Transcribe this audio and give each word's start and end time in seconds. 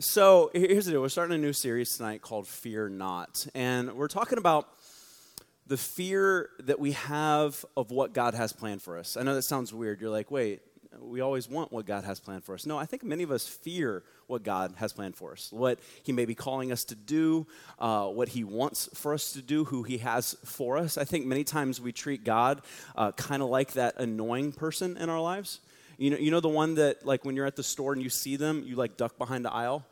So 0.00 0.52
here's 0.54 0.84
the 0.84 0.92
deal. 0.92 1.00
We're 1.00 1.08
starting 1.08 1.34
a 1.34 1.38
new 1.38 1.52
series 1.52 1.96
tonight 1.96 2.22
called 2.22 2.46
Fear 2.46 2.88
Not. 2.88 3.48
And 3.52 3.94
we're 3.94 4.06
talking 4.06 4.38
about 4.38 4.68
the 5.66 5.76
fear 5.76 6.50
that 6.60 6.78
we 6.78 6.92
have 6.92 7.64
of 7.76 7.90
what 7.90 8.12
God 8.12 8.34
has 8.34 8.52
planned 8.52 8.80
for 8.80 8.96
us. 8.96 9.16
I 9.16 9.24
know 9.24 9.34
that 9.34 9.42
sounds 9.42 9.74
weird. 9.74 10.00
You're 10.00 10.10
like, 10.10 10.30
wait, 10.30 10.62
we 11.00 11.20
always 11.20 11.48
want 11.48 11.72
what 11.72 11.84
God 11.84 12.04
has 12.04 12.20
planned 12.20 12.44
for 12.44 12.54
us. 12.54 12.64
No, 12.64 12.78
I 12.78 12.86
think 12.86 13.02
many 13.02 13.24
of 13.24 13.32
us 13.32 13.48
fear 13.48 14.04
what 14.28 14.44
God 14.44 14.74
has 14.76 14.92
planned 14.92 15.16
for 15.16 15.32
us, 15.32 15.48
what 15.50 15.80
He 16.04 16.12
may 16.12 16.26
be 16.26 16.34
calling 16.36 16.70
us 16.70 16.84
to 16.84 16.94
do, 16.94 17.48
uh, 17.80 18.06
what 18.06 18.28
He 18.28 18.44
wants 18.44 18.88
for 18.94 19.12
us 19.12 19.32
to 19.32 19.42
do, 19.42 19.64
who 19.64 19.82
He 19.82 19.98
has 19.98 20.36
for 20.44 20.78
us. 20.78 20.96
I 20.96 21.02
think 21.02 21.26
many 21.26 21.42
times 21.42 21.80
we 21.80 21.90
treat 21.90 22.22
God 22.22 22.62
uh, 22.94 23.10
kind 23.12 23.42
of 23.42 23.48
like 23.48 23.72
that 23.72 23.98
annoying 23.98 24.52
person 24.52 24.96
in 24.96 25.10
our 25.10 25.20
lives. 25.20 25.58
You 25.98 26.10
know, 26.10 26.16
you 26.16 26.30
know 26.30 26.38
the 26.38 26.48
one 26.48 26.76
that 26.76 27.04
like 27.04 27.24
when 27.24 27.34
you're 27.34 27.46
at 27.46 27.56
the 27.56 27.62
store 27.64 27.92
and 27.92 28.00
you 28.00 28.08
see 28.08 28.36
them, 28.36 28.62
you 28.64 28.76
like 28.76 28.96
duck 28.96 29.18
behind 29.18 29.44
the 29.44 29.52
aisle, 29.52 29.84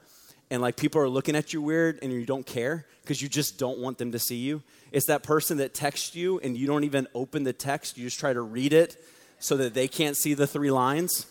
and 0.50 0.62
like 0.62 0.76
people 0.76 1.00
are 1.00 1.08
looking 1.08 1.34
at 1.34 1.52
you 1.52 1.60
weird, 1.60 1.98
and 2.00 2.12
you 2.12 2.24
don't 2.24 2.46
care 2.46 2.86
because 3.02 3.20
you 3.20 3.28
just 3.28 3.58
don't 3.58 3.80
want 3.80 3.98
them 3.98 4.12
to 4.12 4.18
see 4.18 4.36
you. 4.36 4.62
It's 4.92 5.06
that 5.06 5.24
person 5.24 5.58
that 5.58 5.74
texts 5.74 6.14
you 6.14 6.38
and 6.40 6.56
you 6.56 6.68
don't 6.68 6.84
even 6.84 7.08
open 7.12 7.42
the 7.42 7.52
text; 7.52 7.98
you 7.98 8.04
just 8.04 8.20
try 8.20 8.32
to 8.32 8.40
read 8.40 8.72
it 8.72 8.96
so 9.40 9.56
that 9.56 9.74
they 9.74 9.88
can't 9.88 10.16
see 10.16 10.32
the 10.34 10.46
three 10.46 10.70
lines. 10.70 11.26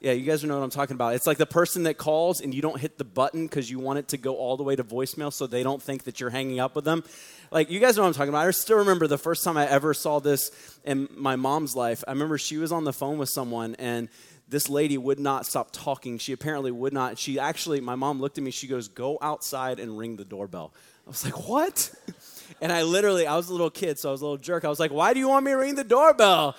Yeah, 0.00 0.12
you 0.12 0.24
guys 0.24 0.44
know 0.44 0.56
what 0.56 0.62
I'm 0.62 0.70
talking 0.70 0.94
about. 0.94 1.14
It's 1.14 1.26
like 1.26 1.38
the 1.38 1.46
person 1.46 1.82
that 1.84 1.94
calls 1.98 2.40
and 2.40 2.54
you 2.54 2.62
don't 2.62 2.78
hit 2.78 2.98
the 2.98 3.04
button 3.04 3.46
because 3.46 3.68
you 3.68 3.80
want 3.80 3.98
it 3.98 4.08
to 4.08 4.16
go 4.16 4.36
all 4.36 4.56
the 4.56 4.62
way 4.62 4.76
to 4.76 4.84
voicemail 4.84 5.32
so 5.32 5.48
they 5.48 5.64
don't 5.64 5.82
think 5.82 6.04
that 6.04 6.20
you're 6.20 6.30
hanging 6.30 6.60
up 6.60 6.76
with 6.76 6.84
them. 6.84 7.02
Like, 7.50 7.70
you 7.70 7.80
guys 7.80 7.96
know 7.96 8.02
what 8.02 8.08
I'm 8.08 8.14
talking 8.14 8.28
about. 8.28 8.46
I 8.46 8.50
still 8.50 8.78
remember 8.78 9.06
the 9.06 9.18
first 9.18 9.44
time 9.44 9.56
I 9.56 9.66
ever 9.66 9.94
saw 9.94 10.18
this 10.18 10.50
in 10.84 11.08
my 11.14 11.36
mom's 11.36 11.74
life. 11.74 12.04
I 12.06 12.12
remember 12.12 12.38
she 12.38 12.58
was 12.58 12.72
on 12.72 12.84
the 12.84 12.92
phone 12.92 13.18
with 13.18 13.28
someone 13.30 13.74
and 13.76 14.08
this 14.48 14.68
lady 14.68 14.96
would 14.96 15.18
not 15.18 15.46
stop 15.46 15.70
talking. 15.72 16.18
She 16.18 16.32
apparently 16.32 16.70
would 16.70 16.92
not. 16.92 17.18
She 17.18 17.38
actually, 17.38 17.80
my 17.80 17.94
mom 17.94 18.20
looked 18.20 18.38
at 18.38 18.44
me, 18.44 18.50
she 18.50 18.66
goes, 18.66 18.88
Go 18.88 19.18
outside 19.20 19.78
and 19.78 19.98
ring 19.98 20.16
the 20.16 20.24
doorbell. 20.24 20.72
I 21.06 21.10
was 21.10 21.24
like, 21.24 21.48
What? 21.48 21.92
And 22.62 22.72
I 22.72 22.82
literally, 22.82 23.26
I 23.26 23.36
was 23.36 23.50
a 23.50 23.52
little 23.52 23.70
kid, 23.70 23.98
so 23.98 24.08
I 24.08 24.12
was 24.12 24.22
a 24.22 24.24
little 24.24 24.38
jerk. 24.38 24.64
I 24.64 24.68
was 24.68 24.80
like, 24.80 24.90
Why 24.90 25.12
do 25.12 25.20
you 25.20 25.28
want 25.28 25.44
me 25.44 25.52
to 25.52 25.58
ring 25.58 25.74
the 25.74 25.84
doorbell? 25.84 26.56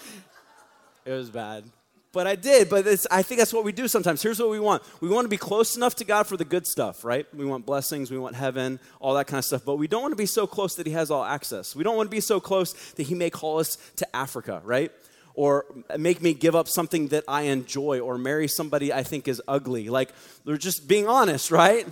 It 1.03 1.11
was 1.11 1.31
bad. 1.31 1.65
But 2.11 2.25
I 2.25 2.35
did, 2.35 2.69
but 2.69 2.87
I 3.11 3.21
think 3.21 3.37
that's 3.37 3.53
what 3.53 3.63
we 3.63 3.71
do 3.71 3.87
sometimes. 3.87 4.23
Here's 4.23 4.39
what 4.39 4.49
we 4.49 4.59
want 4.59 4.81
we 4.99 5.09
want 5.09 5.25
to 5.25 5.29
be 5.29 5.37
close 5.37 5.77
enough 5.77 5.95
to 5.97 6.03
God 6.03 6.25
for 6.25 6.37
the 6.37 6.45
good 6.45 6.65
stuff, 6.65 7.05
right? 7.05 7.27
We 7.35 7.45
want 7.45 7.67
blessings, 7.67 8.09
we 8.09 8.17
want 8.17 8.35
heaven, 8.35 8.79
all 8.99 9.13
that 9.13 9.27
kind 9.27 9.37
of 9.37 9.45
stuff. 9.45 9.63
But 9.63 9.75
we 9.75 9.87
don't 9.87 10.01
want 10.01 10.13
to 10.13 10.17
be 10.17 10.25
so 10.25 10.47
close 10.47 10.75
that 10.75 10.87
He 10.87 10.93
has 10.93 11.11
all 11.11 11.23
access. 11.23 11.75
We 11.75 11.83
don't 11.83 11.95
want 11.95 12.07
to 12.07 12.15
be 12.15 12.21
so 12.21 12.39
close 12.39 12.73
that 12.93 13.03
He 13.03 13.13
may 13.13 13.29
call 13.29 13.59
us 13.59 13.77
to 13.97 14.15
Africa, 14.15 14.59
right? 14.63 14.91
Or 15.35 15.65
make 15.97 16.19
me 16.19 16.33
give 16.33 16.55
up 16.55 16.67
something 16.67 17.09
that 17.09 17.25
I 17.27 17.43
enjoy, 17.43 17.99
or 17.99 18.17
marry 18.17 18.47
somebody 18.47 18.91
I 18.91 19.03
think 19.03 19.27
is 19.27 19.39
ugly. 19.47 19.89
Like, 19.89 20.11
they're 20.45 20.57
just 20.57 20.87
being 20.87 21.07
honest, 21.07 21.51
right? 21.51 21.87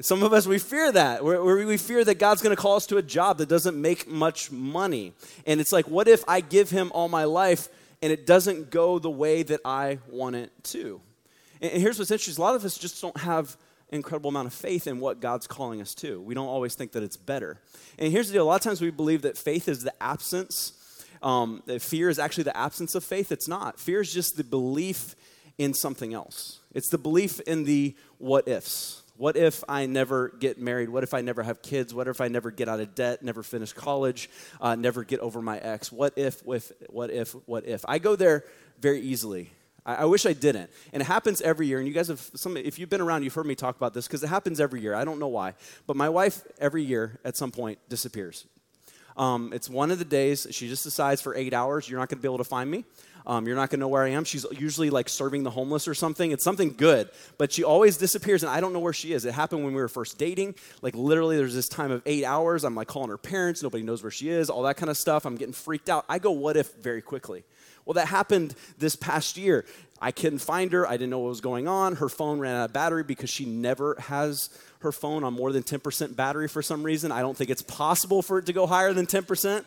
Some 0.00 0.24
of 0.24 0.32
us, 0.32 0.48
we 0.48 0.58
fear 0.58 0.90
that. 0.90 1.24
we 1.24 1.64
we 1.64 1.76
fear 1.76 2.04
that 2.04 2.16
God's 2.16 2.42
going 2.42 2.54
to 2.54 2.60
call 2.60 2.74
us 2.74 2.86
to 2.86 2.96
a 2.96 3.02
job 3.02 3.38
that 3.38 3.48
doesn't 3.48 3.80
make 3.80 4.08
much 4.08 4.50
money. 4.50 5.12
And 5.46 5.60
it's 5.60 5.72
like, 5.72 5.88
what 5.88 6.08
if 6.08 6.24
I 6.26 6.40
give 6.40 6.70
Him 6.70 6.90
all 6.92 7.08
my 7.08 7.22
life? 7.22 7.68
And 8.02 8.12
it 8.12 8.26
doesn't 8.26 8.70
go 8.70 8.98
the 8.98 9.10
way 9.10 9.42
that 9.42 9.60
I 9.64 9.98
want 10.08 10.36
it 10.36 10.52
to. 10.64 11.00
And 11.60 11.82
here's 11.82 11.98
what's 11.98 12.10
interesting 12.10 12.40
a 12.40 12.44
lot 12.44 12.54
of 12.54 12.64
us 12.64 12.78
just 12.78 13.00
don't 13.00 13.16
have 13.18 13.56
incredible 13.90 14.28
amount 14.28 14.46
of 14.46 14.54
faith 14.54 14.86
in 14.86 15.00
what 15.00 15.20
God's 15.20 15.46
calling 15.46 15.80
us 15.80 15.94
to. 15.96 16.20
We 16.20 16.34
don't 16.34 16.46
always 16.46 16.74
think 16.74 16.92
that 16.92 17.02
it's 17.02 17.16
better. 17.16 17.58
And 17.98 18.12
here's 18.12 18.28
the 18.28 18.34
deal 18.34 18.44
a 18.44 18.44
lot 18.44 18.56
of 18.56 18.62
times 18.62 18.80
we 18.80 18.90
believe 18.90 19.22
that 19.22 19.36
faith 19.36 19.68
is 19.68 19.82
the 19.82 19.94
absence, 20.02 20.72
um, 21.22 21.62
that 21.66 21.82
fear 21.82 22.08
is 22.08 22.18
actually 22.18 22.44
the 22.44 22.56
absence 22.56 22.94
of 22.94 23.02
faith. 23.02 23.32
It's 23.32 23.48
not. 23.48 23.80
Fear 23.80 24.02
is 24.02 24.12
just 24.12 24.36
the 24.36 24.44
belief 24.44 25.16
in 25.56 25.74
something 25.74 26.14
else, 26.14 26.60
it's 26.72 26.88
the 26.88 26.98
belief 26.98 27.40
in 27.40 27.64
the 27.64 27.96
what 28.18 28.46
ifs. 28.46 29.02
What 29.18 29.36
if 29.36 29.64
I 29.68 29.86
never 29.86 30.28
get 30.28 30.60
married? 30.60 30.88
What 30.88 31.02
if 31.02 31.12
I 31.12 31.22
never 31.22 31.42
have 31.42 31.60
kids? 31.60 31.92
What 31.92 32.06
if 32.06 32.20
I 32.20 32.28
never 32.28 32.52
get 32.52 32.68
out 32.68 32.78
of 32.78 32.94
debt, 32.94 33.20
never 33.20 33.42
finish 33.42 33.72
college, 33.72 34.30
uh, 34.60 34.76
never 34.76 35.02
get 35.02 35.18
over 35.18 35.42
my 35.42 35.58
ex? 35.58 35.90
What 35.90 36.12
if, 36.16 36.46
with, 36.46 36.70
what 36.88 37.10
if, 37.10 37.32
what 37.46 37.66
if? 37.66 37.84
I 37.88 37.98
go 37.98 38.14
there 38.14 38.44
very 38.80 39.00
easily. 39.00 39.50
I, 39.84 39.96
I 39.96 40.04
wish 40.04 40.24
I 40.24 40.34
didn't. 40.34 40.70
And 40.92 41.02
it 41.02 41.06
happens 41.06 41.40
every 41.40 41.66
year. 41.66 41.78
And 41.78 41.88
you 41.88 41.92
guys 41.92 42.06
have, 42.06 42.20
some, 42.36 42.56
if 42.56 42.78
you've 42.78 42.90
been 42.90 43.00
around, 43.00 43.24
you've 43.24 43.34
heard 43.34 43.46
me 43.46 43.56
talk 43.56 43.74
about 43.74 43.92
this 43.92 44.06
because 44.06 44.22
it 44.22 44.28
happens 44.28 44.60
every 44.60 44.80
year. 44.80 44.94
I 44.94 45.04
don't 45.04 45.18
know 45.18 45.26
why. 45.26 45.54
But 45.88 45.96
my 45.96 46.08
wife, 46.08 46.42
every 46.60 46.84
year, 46.84 47.18
at 47.24 47.36
some 47.36 47.50
point, 47.50 47.80
disappears. 47.88 48.46
Um, 49.16 49.52
it's 49.52 49.68
one 49.68 49.90
of 49.90 49.98
the 49.98 50.04
days 50.04 50.46
she 50.52 50.68
just 50.68 50.84
decides 50.84 51.20
for 51.20 51.34
eight 51.34 51.52
hours, 51.52 51.90
you're 51.90 51.98
not 51.98 52.08
going 52.08 52.18
to 52.18 52.22
be 52.22 52.28
able 52.28 52.38
to 52.38 52.44
find 52.44 52.70
me. 52.70 52.84
Um, 53.28 53.46
you're 53.46 53.56
not 53.56 53.68
going 53.68 53.78
to 53.78 53.82
know 53.82 53.88
where 53.88 54.04
I 54.04 54.08
am. 54.08 54.24
She's 54.24 54.46
usually 54.52 54.88
like 54.88 55.10
serving 55.10 55.42
the 55.42 55.50
homeless 55.50 55.86
or 55.86 55.92
something. 55.92 56.32
It's 56.32 56.42
something 56.42 56.72
good, 56.72 57.10
but 57.36 57.52
she 57.52 57.62
always 57.62 57.98
disappears, 57.98 58.42
and 58.42 58.50
I 58.50 58.60
don't 58.60 58.72
know 58.72 58.78
where 58.78 58.94
she 58.94 59.12
is. 59.12 59.26
It 59.26 59.34
happened 59.34 59.64
when 59.64 59.74
we 59.74 59.82
were 59.82 59.88
first 59.88 60.16
dating. 60.16 60.54
Like 60.80 60.94
literally, 60.94 61.36
there's 61.36 61.54
this 61.54 61.68
time 61.68 61.90
of 61.90 62.00
eight 62.06 62.24
hours. 62.24 62.64
I'm 62.64 62.74
like 62.74 62.88
calling 62.88 63.10
her 63.10 63.18
parents. 63.18 63.62
Nobody 63.62 63.84
knows 63.84 64.02
where 64.02 64.10
she 64.10 64.30
is. 64.30 64.48
All 64.48 64.62
that 64.62 64.78
kind 64.78 64.88
of 64.88 64.96
stuff. 64.96 65.26
I'm 65.26 65.36
getting 65.36 65.52
freaked 65.52 65.90
out. 65.90 66.06
I 66.08 66.18
go, 66.18 66.30
what 66.30 66.56
if 66.56 66.72
very 66.76 67.02
quickly. 67.02 67.44
Well, 67.84 67.94
that 67.94 68.08
happened 68.08 68.54
this 68.78 68.96
past 68.96 69.36
year. 69.36 69.66
I 70.00 70.10
couldn't 70.10 70.38
find 70.38 70.72
her. 70.72 70.86
I 70.86 70.92
didn't 70.92 71.10
know 71.10 71.18
what 71.18 71.28
was 71.28 71.40
going 71.40 71.68
on. 71.68 71.96
Her 71.96 72.08
phone 72.08 72.38
ran 72.38 72.54
out 72.54 72.66
of 72.66 72.72
battery 72.72 73.02
because 73.02 73.30
she 73.30 73.44
never 73.44 73.96
has 73.98 74.50
her 74.80 74.92
phone 74.92 75.24
on 75.24 75.34
more 75.34 75.52
than 75.52 75.62
10% 75.62 76.14
battery 76.14 76.48
for 76.48 76.62
some 76.62 76.82
reason. 76.82 77.10
I 77.10 77.20
don't 77.20 77.36
think 77.36 77.50
it's 77.50 77.62
possible 77.62 78.22
for 78.22 78.38
it 78.38 78.46
to 78.46 78.52
go 78.52 78.66
higher 78.66 78.92
than 78.92 79.06
10%. 79.06 79.64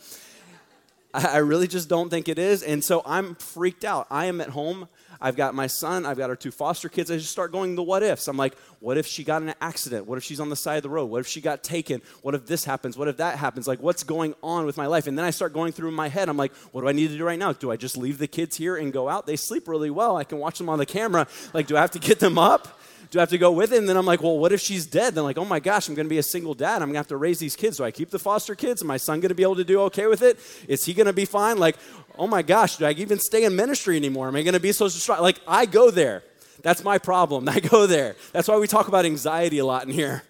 I 1.14 1.38
really 1.38 1.68
just 1.68 1.90
don't 1.90 2.10
think 2.10 2.30
it 2.30 2.40
is. 2.40 2.64
And 2.64 2.84
so 2.84 3.02
I'm 3.06 3.36
freaked 3.36 3.84
out. 3.84 4.08
I 4.10 4.26
am 4.26 4.40
at 4.42 4.50
home. 4.50 4.88
I've 5.20 5.36
got 5.36 5.54
my 5.54 5.68
son. 5.68 6.06
I've 6.06 6.18
got 6.18 6.30
our 6.30 6.36
two 6.36 6.50
foster 6.50 6.90
kids. 6.90 7.12
I 7.12 7.18
just 7.18 7.32
start 7.32 7.52
going 7.52 7.76
the 7.76 7.84
what 7.84 8.02
ifs. 8.02 8.28
I'm 8.28 8.38
like, 8.38 8.58
what 8.80 8.98
if 8.98 9.06
she 9.06 9.24
got 9.24 9.44
in 9.44 9.50
an 9.50 9.56
accident? 9.62 10.08
What 10.08 10.18
if 10.18 10.24
she's 10.24 10.40
on 10.40 10.50
the 10.50 10.56
side 10.56 10.78
of 10.78 10.84
the 10.84 10.90
road? 10.90 11.06
What 11.06 11.20
if 11.20 11.28
she 11.28 11.42
got 11.42 11.64
taken? 11.64 12.02
What 12.24 12.34
if 12.34 12.48
this 12.48 12.64
happens? 12.66 12.98
What 12.98 13.08
if 13.08 13.18
that 13.18 13.38
happens? 13.38 13.68
Like, 13.68 13.82
what's 13.82 14.04
going 14.04 14.34
on 14.42 14.66
with 14.66 14.78
my 14.78 14.88
life? 14.88 15.06
And 15.06 15.18
then 15.18 15.26
I 15.26 15.30
start 15.30 15.54
going 15.54 15.74
through 15.74 15.92
my 15.92 16.08
head. 16.08 16.28
I'm 16.28 16.38
like, 16.38 16.54
what 16.72 16.82
do 16.82 16.88
I 16.88 16.92
need 16.92 17.10
to 17.10 17.18
do 17.18 17.24
right 17.24 17.38
now? 17.38 17.54
Do 17.54 17.72
I 17.72 17.78
just 17.78 17.98
leave 17.98 18.18
the 18.18 18.28
kids 18.28 18.58
here 18.58 18.76
and 18.76 18.92
go 18.92 19.10
out? 19.10 19.28
They 19.28 19.36
sleep 19.36 19.68
really 19.68 19.92
well. 19.92 20.18
I 20.18 20.24
can 20.24 20.40
watch 20.40 20.58
them 20.58 20.70
on 20.70 20.80
the 20.80 20.88
camera. 20.88 21.28
Like, 21.54 21.68
do 21.68 21.78
I 21.78 21.82
have 21.82 21.92
to 21.92 22.00
get 22.00 22.20
them 22.20 22.40
up? 22.40 22.80
Do 23.12 23.20
I 23.20 23.22
have 23.24 23.30
to 23.30 23.38
go 23.38 23.52
with 23.52 23.74
it? 23.74 23.78
And 23.78 23.90
then 23.90 23.98
I'm 23.98 24.06
like, 24.06 24.24
well, 24.24 24.40
what 24.40 24.54
if 24.54 24.62
she's 24.62 24.86
dead? 24.86 25.16
Then 25.16 25.26
like, 25.26 25.38
oh 25.38 25.44
my 25.44 25.60
gosh, 25.60 25.90
I'm 25.90 25.96
going 25.96 26.06
to 26.06 26.10
be 26.10 26.18
a 26.18 26.24
single 26.24 26.54
dad. 26.54 26.76
I'm 26.76 26.88
going 26.88 26.94
to 26.94 27.00
have 27.00 27.08
to 27.08 27.18
raise 27.18 27.40
these 27.40 27.58
kids. 27.58 27.76
Do 27.76 27.84
I 27.84 27.92
keep 27.92 28.10
the 28.10 28.18
foster 28.18 28.56
kids? 28.56 28.82
Is 28.82 28.86
my 28.86 28.96
son 28.96 29.20
going 29.20 29.30
to 29.30 29.36
be 29.36 29.44
able 29.44 29.58
to 29.58 29.66
do 29.66 29.82
okay 29.84 30.08
with 30.08 30.22
it? 30.22 30.40
Is 30.70 30.86
he 30.86 30.94
going 30.94 31.08
to 31.08 31.14
be 31.14 31.26
fine? 31.26 31.58
Like, 31.58 31.76
oh 32.18 32.26
my 32.26 32.42
gosh, 32.42 32.78
do 32.78 32.86
I 32.86 32.92
even 32.92 33.20
stay 33.20 33.44
in 33.44 33.54
ministry 33.54 33.98
anymore? 33.98 34.30
Am 34.30 34.36
I 34.38 34.44
going 34.44 34.54
to 34.54 34.62
be 34.62 34.72
so 34.72 34.86
distraught? 34.86 35.22
Like, 35.22 35.42
I 35.46 35.66
go 35.66 35.92
there. 35.92 36.24
That's 36.62 36.86
my 36.86 37.00
problem. 37.00 37.50
I 37.50 37.60
go 37.60 37.86
there. 37.86 38.16
That's 38.32 38.48
why 38.48 38.58
we 38.58 38.68
talk 38.68 38.88
about 38.88 39.06
anxiety 39.06 39.58
a 39.58 39.66
lot 39.66 39.84
in 39.84 39.90
here. 39.90 40.24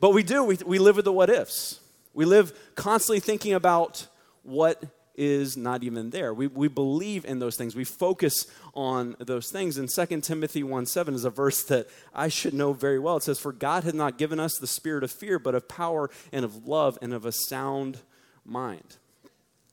But 0.00 0.10
we 0.10 0.22
do. 0.22 0.44
We, 0.44 0.58
we 0.66 0.78
live 0.78 0.96
with 0.96 1.06
the 1.06 1.12
what 1.12 1.30
ifs. 1.30 1.80
We 2.12 2.26
live 2.26 2.52
constantly 2.74 3.20
thinking 3.20 3.54
about 3.54 4.06
what 4.42 4.82
is 5.20 5.56
not 5.56 5.84
even 5.84 6.08
there. 6.10 6.32
We, 6.32 6.46
we 6.46 6.66
believe 6.66 7.26
in 7.26 7.40
those 7.40 7.54
things. 7.54 7.76
We 7.76 7.84
focus 7.84 8.46
on 8.74 9.16
those 9.18 9.50
things. 9.50 9.76
And 9.76 9.88
2 9.88 10.20
Timothy 10.22 10.62
1 10.62 10.86
7 10.86 11.14
is 11.14 11.24
a 11.24 11.30
verse 11.30 11.62
that 11.64 11.88
I 12.14 12.28
should 12.28 12.54
know 12.54 12.72
very 12.72 12.98
well. 12.98 13.18
It 13.18 13.24
says, 13.24 13.38
For 13.38 13.52
God 13.52 13.84
had 13.84 13.94
not 13.94 14.18
given 14.18 14.40
us 14.40 14.58
the 14.58 14.66
spirit 14.66 15.04
of 15.04 15.12
fear, 15.12 15.38
but 15.38 15.54
of 15.54 15.68
power 15.68 16.10
and 16.32 16.44
of 16.44 16.66
love 16.66 16.98
and 17.02 17.12
of 17.12 17.26
a 17.26 17.32
sound 17.32 17.98
mind. 18.44 18.96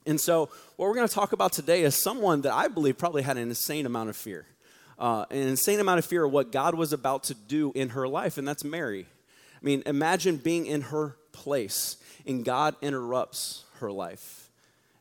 And 0.05 0.19
so, 0.19 0.49
what 0.75 0.87
we're 0.87 0.95
going 0.95 1.07
to 1.07 1.13
talk 1.13 1.31
about 1.31 1.53
today 1.53 1.83
is 1.83 1.95
someone 1.95 2.41
that 2.41 2.53
I 2.53 2.67
believe 2.67 2.97
probably 2.97 3.21
had 3.23 3.37
an 3.37 3.49
insane 3.49 3.85
amount 3.85 4.09
of 4.09 4.17
fear. 4.17 4.45
Uh, 4.99 5.25
an 5.29 5.37
insane 5.37 5.79
amount 5.79 5.99
of 5.99 6.05
fear 6.05 6.25
of 6.25 6.31
what 6.31 6.51
God 6.51 6.75
was 6.75 6.91
about 6.91 7.23
to 7.25 7.33
do 7.33 7.71
in 7.73 7.89
her 7.89 8.07
life, 8.07 8.37
and 8.37 8.47
that's 8.47 8.63
Mary. 8.63 9.05
I 9.53 9.65
mean, 9.65 9.83
imagine 9.85 10.37
being 10.37 10.65
in 10.65 10.81
her 10.81 11.15
place 11.31 11.97
and 12.27 12.43
God 12.43 12.75
interrupts 12.81 13.63
her 13.79 13.91
life. 13.91 14.46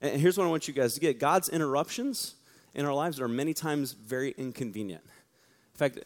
And 0.07 0.21
here's 0.21 0.39
what 0.39 0.47
I 0.47 0.51
want 0.51 0.69
you 0.69 0.75
guys 0.75 0.95
to 0.95 1.01
get 1.01 1.19
God's 1.19 1.49
interruptions 1.49 2.35
in 2.75 2.85
our 2.85 2.95
lives 2.95 3.21
are 3.21 3.29
many 3.29 3.55
times 3.55 3.93
very 3.93 4.35
inconvenient. 4.37 5.03
In 5.05 5.79
fact, 5.79 6.01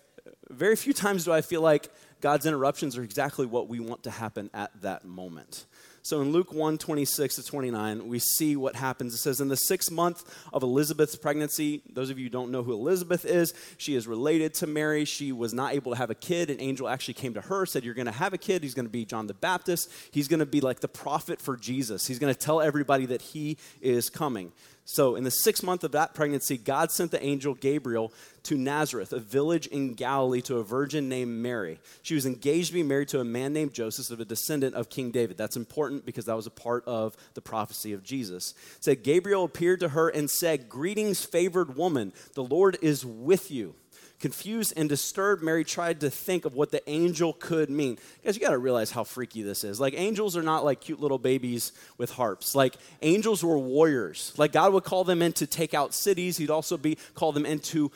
very 0.48 0.76
few 0.76 0.92
times 0.92 1.24
do 1.24 1.32
I 1.32 1.40
feel 1.40 1.60
like 1.60 1.88
God's 2.20 2.46
interruptions 2.46 2.96
are 2.96 3.02
exactly 3.02 3.46
what 3.46 3.68
we 3.68 3.80
want 3.80 4.02
to 4.04 4.10
happen 4.10 4.50
at 4.52 4.70
that 4.82 5.04
moment. 5.04 5.66
So 6.02 6.20
in 6.22 6.32
Luke 6.32 6.52
1 6.52 6.78
26 6.78 7.36
to 7.36 7.42
29, 7.42 8.08
we 8.08 8.18
see 8.18 8.56
what 8.56 8.76
happens. 8.76 9.14
It 9.14 9.18
says, 9.18 9.40
In 9.40 9.48
the 9.48 9.56
sixth 9.56 9.90
month 9.90 10.24
of 10.52 10.62
Elizabeth's 10.62 11.16
pregnancy, 11.16 11.82
those 11.92 12.10
of 12.10 12.18
you 12.18 12.30
don't 12.30 12.50
know 12.50 12.62
who 12.62 12.72
Elizabeth 12.72 13.24
is, 13.24 13.52
she 13.76 13.94
is 13.94 14.06
related 14.06 14.54
to 14.54 14.66
Mary. 14.66 15.04
She 15.04 15.32
was 15.32 15.52
not 15.52 15.74
able 15.74 15.92
to 15.92 15.98
have 15.98 16.10
a 16.10 16.14
kid. 16.14 16.50
An 16.50 16.60
angel 16.60 16.88
actually 16.88 17.14
came 17.14 17.34
to 17.34 17.42
her, 17.42 17.66
said, 17.66 17.84
You're 17.84 17.94
going 17.94 18.06
to 18.06 18.12
have 18.12 18.32
a 18.32 18.38
kid. 18.38 18.62
He's 18.62 18.74
going 18.74 18.86
to 18.86 18.90
be 18.90 19.04
John 19.04 19.26
the 19.26 19.34
Baptist. 19.34 19.90
He's 20.10 20.28
going 20.28 20.40
to 20.40 20.46
be 20.46 20.60
like 20.60 20.80
the 20.80 20.88
prophet 20.88 21.40
for 21.40 21.56
Jesus. 21.56 22.06
He's 22.06 22.18
going 22.18 22.32
to 22.32 22.38
tell 22.38 22.60
everybody 22.60 23.06
that 23.06 23.22
he 23.22 23.58
is 23.80 24.08
coming. 24.08 24.52
So, 24.92 25.14
in 25.14 25.22
the 25.22 25.30
sixth 25.30 25.62
month 25.62 25.84
of 25.84 25.92
that 25.92 26.14
pregnancy, 26.14 26.58
God 26.58 26.90
sent 26.90 27.12
the 27.12 27.22
angel 27.22 27.54
Gabriel 27.54 28.12
to 28.42 28.58
Nazareth, 28.58 29.12
a 29.12 29.20
village 29.20 29.68
in 29.68 29.94
Galilee, 29.94 30.40
to 30.40 30.56
a 30.56 30.64
virgin 30.64 31.08
named 31.08 31.30
Mary. 31.30 31.78
She 32.02 32.16
was 32.16 32.26
engaged 32.26 32.68
to 32.68 32.74
be 32.74 32.82
married 32.82 33.06
to 33.10 33.20
a 33.20 33.24
man 33.24 33.52
named 33.52 33.72
Joseph, 33.72 34.10
of 34.10 34.18
a 34.18 34.24
descendant 34.24 34.74
of 34.74 34.90
King 34.90 35.12
David. 35.12 35.38
That's 35.38 35.56
important 35.56 36.04
because 36.04 36.24
that 36.24 36.34
was 36.34 36.48
a 36.48 36.50
part 36.50 36.82
of 36.88 37.16
the 37.34 37.40
prophecy 37.40 37.92
of 37.92 38.02
Jesus. 38.02 38.52
It 38.78 38.84
said, 38.84 39.04
Gabriel 39.04 39.44
appeared 39.44 39.78
to 39.78 39.90
her 39.90 40.08
and 40.08 40.28
said, 40.28 40.68
Greetings, 40.68 41.24
favored 41.24 41.76
woman, 41.76 42.12
the 42.34 42.42
Lord 42.42 42.76
is 42.82 43.06
with 43.06 43.52
you. 43.52 43.76
Confused 44.20 44.74
and 44.76 44.86
disturbed, 44.86 45.42
Mary 45.42 45.64
tried 45.64 46.00
to 46.00 46.10
think 46.10 46.44
of 46.44 46.54
what 46.54 46.70
the 46.70 46.88
angel 46.90 47.32
could 47.32 47.70
mean. 47.70 47.98
Guys, 48.22 48.36
you 48.36 48.42
got 48.42 48.50
to 48.50 48.58
realize 48.58 48.90
how 48.90 49.02
freaky 49.02 49.40
this 49.40 49.64
is. 49.64 49.80
Like, 49.80 49.94
angels 49.96 50.36
are 50.36 50.42
not 50.42 50.62
like 50.62 50.82
cute 50.82 51.00
little 51.00 51.18
babies 51.18 51.72
with 51.96 52.10
harps. 52.10 52.54
Like, 52.54 52.76
angels 53.00 53.42
were 53.42 53.58
warriors. 53.58 54.34
Like, 54.36 54.52
God 54.52 54.74
would 54.74 54.84
call 54.84 55.04
them 55.04 55.22
in 55.22 55.32
to 55.34 55.46
take 55.46 55.72
out 55.72 55.94
cities, 55.94 56.36
He'd 56.36 56.50
also 56.50 56.76
be 56.76 56.98
call 57.14 57.32
them 57.32 57.46
in 57.46 57.60
to, 57.60 57.90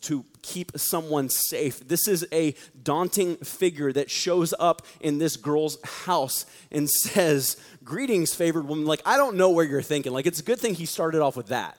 to 0.00 0.24
keep 0.42 0.72
someone 0.76 1.28
safe. 1.28 1.86
This 1.86 2.08
is 2.08 2.26
a 2.32 2.56
daunting 2.82 3.36
figure 3.36 3.92
that 3.92 4.10
shows 4.10 4.52
up 4.58 4.82
in 5.00 5.18
this 5.18 5.36
girl's 5.36 5.80
house 5.84 6.44
and 6.72 6.90
says, 6.90 7.56
Greetings, 7.84 8.34
favored 8.34 8.66
woman. 8.66 8.84
Like, 8.84 9.02
I 9.06 9.16
don't 9.16 9.36
know 9.36 9.50
where 9.50 9.64
you're 9.64 9.80
thinking. 9.82 10.12
Like, 10.12 10.26
it's 10.26 10.40
a 10.40 10.44
good 10.44 10.58
thing 10.58 10.74
he 10.74 10.86
started 10.86 11.22
off 11.22 11.36
with 11.36 11.46
that. 11.48 11.78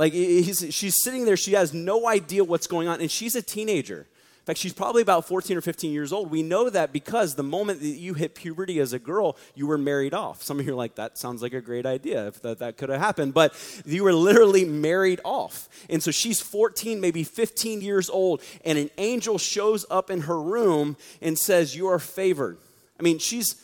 Like, 0.00 0.14
she's 0.14 1.02
sitting 1.02 1.26
there, 1.26 1.36
she 1.36 1.52
has 1.52 1.74
no 1.74 2.08
idea 2.08 2.42
what's 2.42 2.66
going 2.66 2.88
on, 2.88 3.02
and 3.02 3.10
she's 3.10 3.36
a 3.36 3.42
teenager. 3.42 3.98
In 3.98 4.44
fact, 4.46 4.58
she's 4.58 4.72
probably 4.72 5.02
about 5.02 5.28
14 5.28 5.58
or 5.58 5.60
15 5.60 5.92
years 5.92 6.10
old. 6.10 6.30
We 6.30 6.42
know 6.42 6.70
that 6.70 6.90
because 6.90 7.34
the 7.34 7.42
moment 7.42 7.80
that 7.80 7.86
you 7.86 8.14
hit 8.14 8.34
puberty 8.34 8.80
as 8.80 8.94
a 8.94 8.98
girl, 8.98 9.36
you 9.54 9.66
were 9.66 9.76
married 9.76 10.14
off. 10.14 10.42
Some 10.42 10.58
of 10.58 10.64
you 10.64 10.72
are 10.72 10.74
like, 10.74 10.94
that 10.94 11.18
sounds 11.18 11.42
like 11.42 11.52
a 11.52 11.60
great 11.60 11.84
idea 11.84 12.28
if 12.28 12.40
that, 12.40 12.60
that 12.60 12.78
could 12.78 12.88
have 12.88 12.98
happened. 12.98 13.34
But 13.34 13.52
you 13.84 14.02
were 14.02 14.14
literally 14.14 14.64
married 14.64 15.20
off. 15.22 15.68
And 15.90 16.02
so 16.02 16.10
she's 16.10 16.40
14, 16.40 16.98
maybe 16.98 17.22
15 17.22 17.82
years 17.82 18.08
old, 18.08 18.42
and 18.64 18.78
an 18.78 18.88
angel 18.96 19.36
shows 19.36 19.84
up 19.90 20.10
in 20.10 20.22
her 20.22 20.40
room 20.40 20.96
and 21.20 21.38
says, 21.38 21.76
You 21.76 21.88
are 21.88 21.98
favored. 21.98 22.56
I 22.98 23.02
mean, 23.02 23.18
she's 23.18 23.62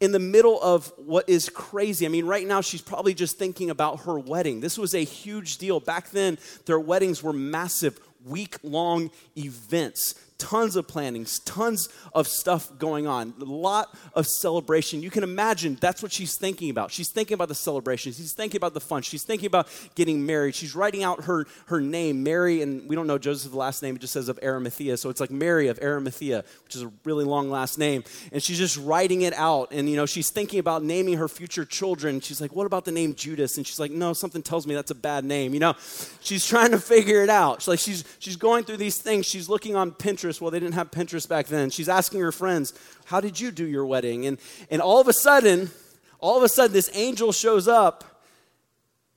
in 0.00 0.12
the 0.12 0.18
middle 0.18 0.60
of 0.62 0.92
what 0.96 1.28
is 1.28 1.48
crazy. 1.48 2.04
I 2.04 2.08
mean, 2.08 2.26
right 2.26 2.46
now 2.46 2.60
she's 2.60 2.82
probably 2.82 3.14
just 3.14 3.38
thinking 3.38 3.70
about 3.70 4.00
her 4.00 4.18
wedding. 4.18 4.60
This 4.60 4.76
was 4.76 4.94
a 4.94 5.04
huge 5.04 5.58
deal. 5.58 5.80
Back 5.80 6.10
then, 6.10 6.38
their 6.66 6.80
weddings 6.80 7.22
were 7.22 7.32
massive 7.32 7.98
week 8.24 8.56
long 8.62 9.10
events 9.36 10.14
tons 10.38 10.76
of 10.76 10.88
plannings, 10.88 11.38
tons 11.40 11.88
of 12.12 12.26
stuff 12.26 12.70
going 12.78 13.06
on, 13.06 13.32
a 13.40 13.44
lot 13.44 13.96
of 14.14 14.26
celebration. 14.26 15.02
You 15.02 15.10
can 15.10 15.22
imagine 15.22 15.78
that's 15.80 16.02
what 16.02 16.12
she's 16.12 16.36
thinking 16.36 16.70
about. 16.70 16.90
She's 16.90 17.08
thinking 17.08 17.34
about 17.34 17.48
the 17.48 17.54
celebration. 17.54 18.12
She's 18.12 18.34
thinking 18.34 18.58
about 18.58 18.74
the 18.74 18.80
fun. 18.80 19.02
She's 19.02 19.24
thinking 19.24 19.46
about 19.46 19.68
getting 19.94 20.26
married. 20.26 20.54
She's 20.54 20.74
writing 20.74 21.02
out 21.04 21.24
her, 21.24 21.46
her 21.66 21.80
name, 21.80 22.22
Mary, 22.22 22.62
and 22.62 22.88
we 22.88 22.96
don't 22.96 23.06
know 23.06 23.18
Joseph's 23.18 23.54
last 23.54 23.82
name. 23.82 23.96
It 23.96 24.00
just 24.00 24.12
says 24.12 24.28
of 24.28 24.38
Arimathea. 24.42 24.96
So 24.96 25.08
it's 25.08 25.20
like 25.20 25.30
Mary 25.30 25.68
of 25.68 25.78
Arimathea, 25.80 26.44
which 26.64 26.74
is 26.74 26.82
a 26.82 26.90
really 27.04 27.24
long 27.24 27.48
last 27.48 27.78
name. 27.78 28.02
And 28.32 28.42
she's 28.42 28.58
just 28.58 28.76
writing 28.76 29.22
it 29.22 29.34
out. 29.34 29.68
And, 29.70 29.88
you 29.88 29.96
know, 29.96 30.06
she's 30.06 30.30
thinking 30.30 30.58
about 30.58 30.82
naming 30.82 31.18
her 31.18 31.28
future 31.28 31.64
children. 31.64 32.20
She's 32.20 32.40
like, 32.40 32.54
what 32.54 32.66
about 32.66 32.84
the 32.84 32.92
name 32.92 33.14
Judas? 33.14 33.56
And 33.56 33.66
she's 33.66 33.78
like, 33.78 33.92
no, 33.92 34.12
something 34.12 34.42
tells 34.42 34.66
me 34.66 34.74
that's 34.74 34.90
a 34.90 34.96
bad 34.96 35.24
name. 35.24 35.54
You 35.54 35.60
know, 35.60 35.74
she's 36.20 36.44
trying 36.46 36.72
to 36.72 36.78
figure 36.78 37.22
it 37.22 37.30
out. 37.30 37.62
She's 37.62 37.68
like, 37.68 37.78
she's, 37.78 38.04
she's 38.18 38.36
going 38.36 38.64
through 38.64 38.78
these 38.78 38.98
things. 38.98 39.26
She's 39.26 39.48
looking 39.48 39.76
on 39.76 39.92
Pinterest 39.92 40.23
Pinterest. 40.24 40.40
Well, 40.40 40.50
they 40.50 40.60
didn't 40.60 40.74
have 40.74 40.90
Pinterest 40.90 41.28
back 41.28 41.46
then. 41.46 41.70
She's 41.70 41.88
asking 41.88 42.20
her 42.20 42.32
friends, 42.32 42.72
How 43.06 43.20
did 43.20 43.38
you 43.38 43.50
do 43.50 43.66
your 43.66 43.86
wedding? 43.86 44.26
And, 44.26 44.38
and 44.70 44.80
all 44.80 45.00
of 45.00 45.08
a 45.08 45.12
sudden, 45.12 45.70
all 46.18 46.36
of 46.36 46.42
a 46.42 46.48
sudden, 46.48 46.72
this 46.72 46.90
angel 46.94 47.32
shows 47.32 47.68
up 47.68 48.22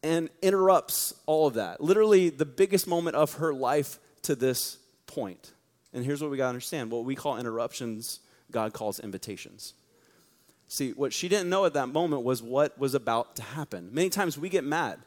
and 0.03 0.29
interrupts 0.41 1.13
all 1.25 1.47
of 1.47 1.55
that. 1.55 1.81
Literally, 1.81 2.29
the 2.29 2.45
biggest 2.45 2.87
moment 2.87 3.15
of 3.15 3.35
her 3.35 3.53
life 3.53 3.99
to 4.23 4.35
this 4.35 4.77
point. 5.05 5.51
And 5.93 6.05
here's 6.05 6.21
what 6.21 6.29
we 6.29 6.37
got 6.37 6.45
to 6.45 6.49
understand 6.49 6.91
what 6.91 7.05
we 7.05 7.15
call 7.15 7.37
interruptions, 7.37 8.19
God 8.51 8.73
calls 8.73 8.99
invitations. 8.99 9.73
See, 10.67 10.91
what 10.91 11.13
she 11.13 11.29
didn't 11.29 11.49
know 11.49 11.65
at 11.65 11.73
that 11.73 11.87
moment 11.87 12.23
was 12.23 12.43
what 12.43 12.77
was 12.77 12.93
about 12.93 13.37
to 13.37 13.41
happen. 13.41 13.89
Many 13.93 14.09
times 14.09 14.37
we 14.37 14.49
get 14.49 14.65
mad. 14.65 14.99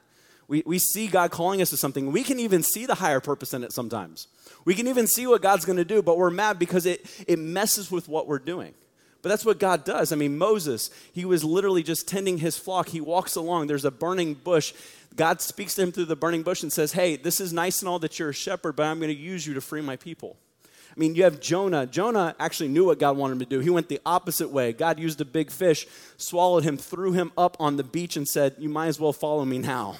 We, 0.51 0.65
we 0.67 0.81
see 0.81 1.07
God 1.07 1.31
calling 1.31 1.63
us 1.63 1.71
to 1.71 1.77
something. 1.77 2.11
We 2.11 2.25
can 2.25 2.41
even 2.41 2.65
see 2.65 2.85
the 2.85 2.97
higher 2.97 3.21
purpose 3.21 3.55
in 3.55 3.63
it 3.63 3.73
sometimes. 3.73 4.27
We 4.65 4.75
can 4.75 4.89
even 4.89 5.07
see 5.07 5.29
what 5.29 5.43
God's 5.43 5.65
going 5.65 5.77
to 5.77 5.85
do, 5.85 6.03
but 6.03 6.19
we're 6.19 6.29
mad 6.29 6.59
because 6.59 6.87
it, 6.87 7.07
it 7.29 7.39
messes 7.39 7.89
with 7.89 8.09
what 8.09 8.27
we're 8.27 8.41
doing. 8.41 8.75
But 9.23 9.29
that's 9.29 9.45
what 9.45 9.61
God 9.61 9.85
does. 9.85 10.11
I 10.11 10.17
mean, 10.17 10.37
Moses, 10.39 10.91
he 11.13 11.25
was 11.25 11.45
literally 11.45 11.85
just 11.85 12.09
tending 12.09 12.39
his 12.39 12.59
flock. 12.59 12.89
He 12.89 13.01
walks 13.01 13.37
along, 13.37 13.69
there's 13.69 13.85
a 13.85 13.93
burning 13.93 14.35
bush. 14.35 14.75
God 15.15 15.41
speaks 15.41 15.77
to 15.77 15.83
him 15.83 15.93
through 15.93 16.07
the 16.07 16.17
burning 16.17 16.43
bush 16.43 16.65
and 16.65 16.73
says, 16.73 16.93
Hey, 16.93 17.15
this 17.15 17.41
is 17.41 17.53
nice 17.53 17.79
and 17.79 17.89
all 17.89 18.01
that 18.01 18.19
you're 18.19 18.31
a 18.31 18.35
shepherd, 18.35 18.75
but 18.75 18.87
I'm 18.87 18.99
going 18.99 19.15
to 19.15 19.17
use 19.17 19.47
you 19.47 19.55
to 19.55 19.61
free 19.61 19.83
my 19.83 19.95
people. 19.95 20.37
I 20.91 20.99
mean, 20.99 21.15
you 21.15 21.23
have 21.23 21.39
Jonah. 21.39 21.87
Jonah 21.87 22.35
actually 22.41 22.71
knew 22.71 22.87
what 22.87 22.99
God 22.99 23.17
wanted 23.17 23.35
him 23.35 23.39
to 23.39 23.47
do. 23.47 23.61
He 23.61 23.71
went 23.71 23.89
the 23.89 24.01
opposite 24.05 24.51
way. 24.51 24.73
God 24.73 24.99
used 24.99 25.21
a 25.21 25.25
big 25.25 25.53
fish, 25.53 25.87
swallowed 26.17 26.65
him, 26.65 26.77
threw 26.77 27.13
him 27.13 27.31
up 27.39 27.57
on 27.61 27.77
the 27.77 27.85
beach, 27.85 28.17
and 28.17 28.27
said, 28.27 28.57
You 28.59 28.69
might 28.69 28.89
as 28.89 28.99
well 28.99 29.13
follow 29.13 29.45
me 29.45 29.59
now. 29.59 29.97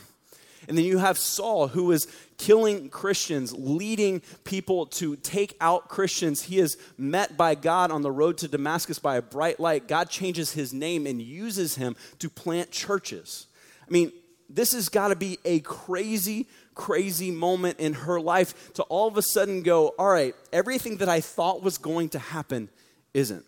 And 0.71 0.79
then 0.79 0.85
you 0.85 0.99
have 0.99 1.19
Saul, 1.19 1.67
who 1.67 1.91
is 1.91 2.07
killing 2.39 2.91
Christians, 2.91 3.53
leading 3.53 4.23
people 4.45 4.87
to 4.87 5.17
take 5.17 5.57
out 5.61 5.89
Christians. 5.89 6.43
He 6.43 6.61
is 6.61 6.79
met 6.97 7.37
by 7.37 7.57
God 7.57 7.91
on 7.91 8.03
the 8.03 8.13
road 8.13 8.39
to 8.39 8.47
Damascus 8.47 9.01
by 9.01 9.17
a 9.17 9.23
bright 9.23 9.59
light. 9.59 9.89
God 9.89 10.09
changes 10.09 10.53
his 10.53 10.73
name 10.73 11.09
and 11.09 11.21
uses 11.21 11.75
him 11.75 11.97
to 12.21 12.31
plant 12.31 12.71
churches. 12.71 13.49
I 13.85 13.91
mean, 13.91 14.13
this 14.49 14.71
has 14.71 14.89
got 14.89 15.09
to 15.09 15.17
be 15.17 15.41
a 15.45 15.59
crazy, 15.59 16.47
crazy 16.77 17.33
moment 17.33 17.81
in 17.81 17.95
her 17.95 18.21
life 18.21 18.73
to 18.75 18.85
all 18.85 19.09
of 19.09 19.17
a 19.17 19.23
sudden 19.23 19.65
go, 19.65 19.89
all 19.99 20.11
right, 20.11 20.37
everything 20.53 20.99
that 20.99 21.09
I 21.09 21.21
thought 21.21 21.65
was 21.65 21.79
going 21.79 22.11
to 22.11 22.21
happen 22.21 22.69
isn't. 23.13 23.45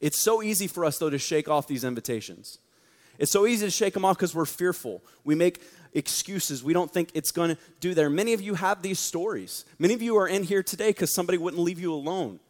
It's 0.00 0.22
so 0.22 0.42
easy 0.42 0.68
for 0.68 0.86
us, 0.86 0.96
though, 0.96 1.10
to 1.10 1.18
shake 1.18 1.50
off 1.50 1.66
these 1.66 1.84
invitations. 1.84 2.60
It's 3.18 3.30
so 3.30 3.46
easy 3.46 3.66
to 3.66 3.70
shake 3.70 3.94
them 3.94 4.04
off 4.04 4.16
because 4.16 4.34
we're 4.34 4.44
fearful. 4.44 5.02
We 5.24 5.34
make 5.34 5.62
excuses. 5.92 6.64
We 6.64 6.72
don't 6.72 6.90
think 6.90 7.10
it's 7.14 7.30
going 7.30 7.50
to 7.50 7.58
do 7.80 7.94
there. 7.94 8.10
Many 8.10 8.32
of 8.32 8.40
you 8.40 8.54
have 8.54 8.82
these 8.82 8.98
stories. 8.98 9.64
Many 9.78 9.94
of 9.94 10.02
you 10.02 10.16
are 10.16 10.26
in 10.26 10.42
here 10.42 10.62
today 10.62 10.90
because 10.90 11.14
somebody 11.14 11.38
wouldn't 11.38 11.62
leave 11.62 11.80
you 11.80 11.92
alone. 11.92 12.40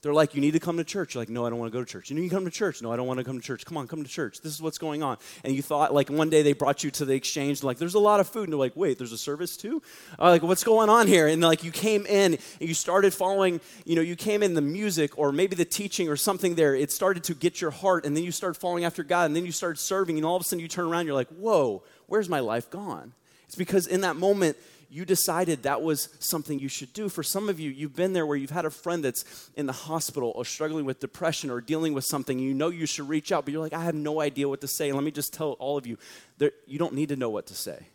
They're 0.00 0.14
like, 0.14 0.34
you 0.34 0.40
need 0.40 0.52
to 0.52 0.60
come 0.60 0.76
to 0.76 0.84
church. 0.84 1.14
You're 1.14 1.22
like, 1.22 1.28
no, 1.28 1.44
I 1.44 1.50
don't 1.50 1.58
want 1.58 1.72
to 1.72 1.76
go 1.76 1.84
to 1.84 1.90
church. 1.90 2.08
You 2.08 2.16
need 2.16 2.28
to 2.28 2.34
come 2.34 2.44
to 2.44 2.50
church. 2.50 2.82
No, 2.82 2.92
I 2.92 2.96
don't 2.96 3.08
want 3.08 3.18
to 3.18 3.24
come 3.24 3.40
to 3.40 3.44
church. 3.44 3.66
Come 3.66 3.76
on, 3.76 3.88
come 3.88 4.04
to 4.04 4.08
church. 4.08 4.40
This 4.40 4.52
is 4.52 4.62
what's 4.62 4.78
going 4.78 5.02
on. 5.02 5.16
And 5.42 5.56
you 5.56 5.60
thought, 5.60 5.92
like, 5.92 6.08
one 6.08 6.30
day 6.30 6.42
they 6.42 6.52
brought 6.52 6.84
you 6.84 6.90
to 6.92 7.04
the 7.04 7.14
exchange, 7.14 7.64
like, 7.64 7.78
there's 7.78 7.94
a 7.94 7.98
lot 7.98 8.20
of 8.20 8.28
food. 8.28 8.44
And 8.44 8.52
they're 8.52 8.58
like, 8.58 8.76
wait, 8.76 8.98
there's 8.98 9.12
a 9.12 9.18
service 9.18 9.56
too? 9.56 9.82
Uh, 10.18 10.30
like, 10.30 10.42
what's 10.42 10.62
going 10.62 10.88
on 10.88 11.08
here? 11.08 11.26
And 11.26 11.42
like, 11.42 11.64
you 11.64 11.72
came 11.72 12.06
in 12.06 12.38
and 12.60 12.68
you 12.68 12.74
started 12.74 13.12
following, 13.12 13.60
you 13.84 13.96
know, 13.96 14.02
you 14.02 14.14
came 14.14 14.44
in 14.44 14.54
the 14.54 14.62
music 14.62 15.18
or 15.18 15.32
maybe 15.32 15.56
the 15.56 15.64
teaching 15.64 16.08
or 16.08 16.16
something 16.16 16.54
there. 16.54 16.76
It 16.76 16.92
started 16.92 17.24
to 17.24 17.34
get 17.34 17.60
your 17.60 17.72
heart. 17.72 18.06
And 18.06 18.16
then 18.16 18.22
you 18.22 18.30
started 18.30 18.60
following 18.60 18.84
after 18.84 19.02
God. 19.02 19.26
And 19.26 19.34
then 19.34 19.44
you 19.44 19.52
started 19.52 19.78
serving. 19.78 20.16
And 20.16 20.24
all 20.24 20.36
of 20.36 20.42
a 20.42 20.44
sudden 20.44 20.60
you 20.60 20.68
turn 20.68 20.86
around, 20.86 21.06
you're 21.06 21.14
like, 21.14 21.28
whoa, 21.28 21.82
where's 22.06 22.28
my 22.28 22.40
life 22.40 22.70
gone? 22.70 23.14
It's 23.48 23.56
because 23.56 23.86
in 23.86 24.02
that 24.02 24.16
moment, 24.16 24.56
you 24.90 25.04
decided 25.04 25.64
that 25.64 25.82
was 25.82 26.08
something 26.18 26.58
you 26.58 26.68
should 26.68 26.92
do. 26.92 27.08
For 27.08 27.22
some 27.22 27.48
of 27.48 27.60
you, 27.60 27.70
you've 27.70 27.96
been 27.96 28.12
there 28.12 28.24
where 28.24 28.36
you've 28.36 28.50
had 28.50 28.64
a 28.64 28.70
friend 28.70 29.04
that's 29.04 29.50
in 29.56 29.66
the 29.66 29.72
hospital 29.72 30.32
or 30.34 30.44
struggling 30.44 30.84
with 30.84 31.00
depression 31.00 31.50
or 31.50 31.60
dealing 31.60 31.92
with 31.92 32.04
something. 32.04 32.38
You 32.38 32.54
know 32.54 32.68
you 32.68 32.86
should 32.86 33.08
reach 33.08 33.32
out, 33.32 33.44
but 33.44 33.52
you're 33.52 33.62
like, 33.62 33.74
I 33.74 33.84
have 33.84 33.94
no 33.94 34.20
idea 34.20 34.48
what 34.48 34.60
to 34.62 34.68
say. 34.68 34.92
Let 34.92 35.04
me 35.04 35.10
just 35.10 35.34
tell 35.34 35.52
all 35.52 35.76
of 35.76 35.86
you, 35.86 35.98
there, 36.38 36.52
you 36.66 36.78
don't 36.78 36.94
need 36.94 37.10
to 37.10 37.16
know 37.16 37.28
what 37.28 37.46
to 37.48 37.54
say. 37.54 37.88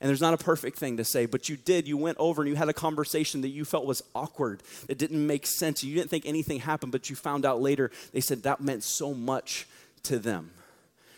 And 0.00 0.08
there's 0.08 0.20
not 0.20 0.34
a 0.34 0.38
perfect 0.38 0.78
thing 0.78 0.98
to 0.98 1.04
say, 1.04 1.24
but 1.24 1.48
you 1.48 1.56
did. 1.56 1.88
You 1.88 1.96
went 1.96 2.18
over 2.18 2.42
and 2.42 2.48
you 2.48 2.56
had 2.56 2.68
a 2.68 2.74
conversation 2.74 3.40
that 3.40 3.48
you 3.48 3.64
felt 3.64 3.86
was 3.86 4.02
awkward, 4.14 4.62
that 4.86 4.98
didn't 4.98 5.26
make 5.26 5.46
sense. 5.46 5.82
You 5.82 5.94
didn't 5.94 6.10
think 6.10 6.26
anything 6.26 6.60
happened, 6.60 6.92
but 6.92 7.08
you 7.08 7.16
found 7.16 7.46
out 7.46 7.62
later 7.62 7.90
they 8.12 8.20
said 8.20 8.42
that 8.42 8.60
meant 8.60 8.82
so 8.82 9.14
much 9.14 9.66
to 10.02 10.18
them. 10.18 10.50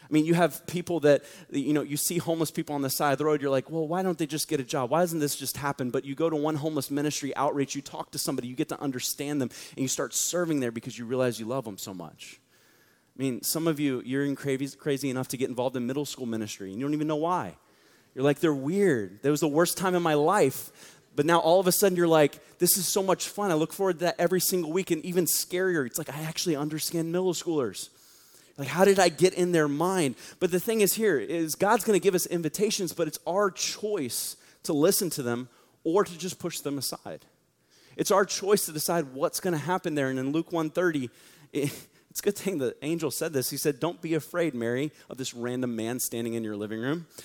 I 0.09 0.13
mean, 0.13 0.25
you 0.25 0.35
have 0.35 0.67
people 0.67 1.01
that, 1.01 1.25
you 1.51 1.73
know, 1.73 1.83
you 1.83 1.97
see 1.97 2.19
homeless 2.19 2.53
people 2.53 2.77
on 2.77 2.83
the 2.83 2.91
side 2.91 3.13
of 3.13 3.19
the 3.19 3.25
road, 3.25 3.43
you're 3.43 3.51
like, 3.51 3.69
well, 3.71 3.89
why 3.89 4.03
don't 4.03 4.17
they 4.17 4.27
just 4.27 4.47
get 4.47 4.61
a 4.61 4.65
job? 4.65 4.91
Why 4.91 5.01
doesn't 5.01 5.19
this 5.19 5.35
just 5.35 5.57
happen? 5.57 5.91
But 5.91 6.05
you 6.05 6.15
go 6.15 6.31
to 6.31 6.37
one 6.37 6.55
homeless 6.55 6.91
ministry 6.91 7.35
outreach, 7.35 7.75
you 7.75 7.83
talk 7.83 8.13
to 8.13 8.19
somebody, 8.19 8.47
you 8.47 8.55
get 8.55 8.69
to 8.69 8.81
understand 8.81 9.41
them, 9.41 9.51
and 9.77 9.83
you 9.83 9.89
start 9.89 10.15
serving 10.15 10.61
there 10.61 10.71
because 10.71 10.97
you 10.97 11.07
realize 11.07 11.41
you 11.41 11.47
love 11.47 11.65
them 11.65 11.77
so 11.77 11.93
much. 11.93 12.41
I 13.19 13.23
mean, 13.23 13.43
some 13.43 13.67
of 13.67 13.81
you, 13.81 14.03
you're 14.05 14.25
in 14.25 14.37
crazy, 14.37 14.77
crazy 14.77 15.11
enough 15.11 15.29
to 15.29 15.37
get 15.37 15.49
involved 15.49 15.75
in 15.77 15.87
middle 15.87 16.05
school 16.05 16.27
ministry, 16.27 16.71
and 16.71 16.79
you 16.79 16.87
don't 16.87 16.95
even 16.95 17.09
know 17.09 17.17
why. 17.17 17.57
You're 18.15 18.25
like, 18.25 18.41
they're 18.41 18.55
weird. 18.55 19.23
That 19.23 19.31
was 19.31 19.41
the 19.41 19.49
worst 19.49 19.77
time 19.77 19.95
in 19.95 20.03
my 20.03 20.15
life. 20.15 20.71
But 21.17 21.27
now 21.27 21.39
all 21.39 21.61
of 21.61 21.67
a 21.67 21.73
sudden 21.73 21.97
you're 21.97 22.07
like, 22.07 22.39
this 22.59 22.77
is 22.77 22.87
so 22.87 23.03
much 23.03 23.29
fun. 23.29 23.51
I 23.51 23.55
look 23.55 23.73
forward 23.73 23.95
to 23.95 24.05
that 24.07 24.17
every 24.19 24.41
single 24.41 24.71
week. 24.71 24.91
And 24.91 25.05
even 25.05 25.25
scarier, 25.25 25.87
it's 25.87 25.99
like, 25.99 26.15
I 26.15 26.23
actually 26.23 26.57
understand 26.57 27.11
middle 27.11 27.33
schoolers. 27.33 27.89
Like, 28.59 28.69
how 28.69 28.85
did 28.85 28.99
I 28.99 29.11
get 29.11 29.35
in 29.35 29.53
their 29.53 29.69
mind? 29.69 30.15
But 30.41 30.51
the 30.51 30.61
thing 30.61 30.81
is 30.81 30.95
here 30.95 31.19
is 31.19 31.55
God's 31.55 31.85
going 31.85 31.99
to 31.99 32.03
give 32.03 32.15
us 32.15 32.27
invitations, 32.27 32.93
but 32.93 33.07
it's 33.07 33.19
our 33.27 33.51
choice 33.51 34.37
to 34.63 34.73
listen 34.73 35.11
to 35.11 35.23
them 35.23 35.49
or 35.85 36.05
to 36.05 36.19
just 36.19 36.39
push 36.39 36.61
them 36.61 36.79
aside. 36.79 37.27
It's 37.97 38.11
our 38.11 38.25
choice 38.25 38.67
to 38.67 38.73
decide 38.73 39.15
what's 39.15 39.41
going 39.41 39.53
to 39.53 39.59
happen 39.59 39.95
there. 39.95 40.09
And 40.09 40.19
in 40.19 40.33
Luke 40.33 40.53
130, 40.53 41.11
it, 41.53 41.73
it's 42.11 42.21
a 42.21 42.23
good 42.23 42.37
thing 42.37 42.59
the 42.59 42.75
angel 42.83 43.11
said 43.11 43.33
this. 43.33 43.51
He 43.51 43.57
said, 43.57 43.79
Don't 43.79 44.01
be 44.01 44.15
afraid, 44.15 44.55
Mary, 44.55 44.91
of 45.11 45.19
this 45.19 45.35
random 45.35 45.77
man 45.77 46.01
standing 46.01 46.35
in 46.35 46.45
your 46.45 46.57
living 46.57 46.81
room. 46.81 47.07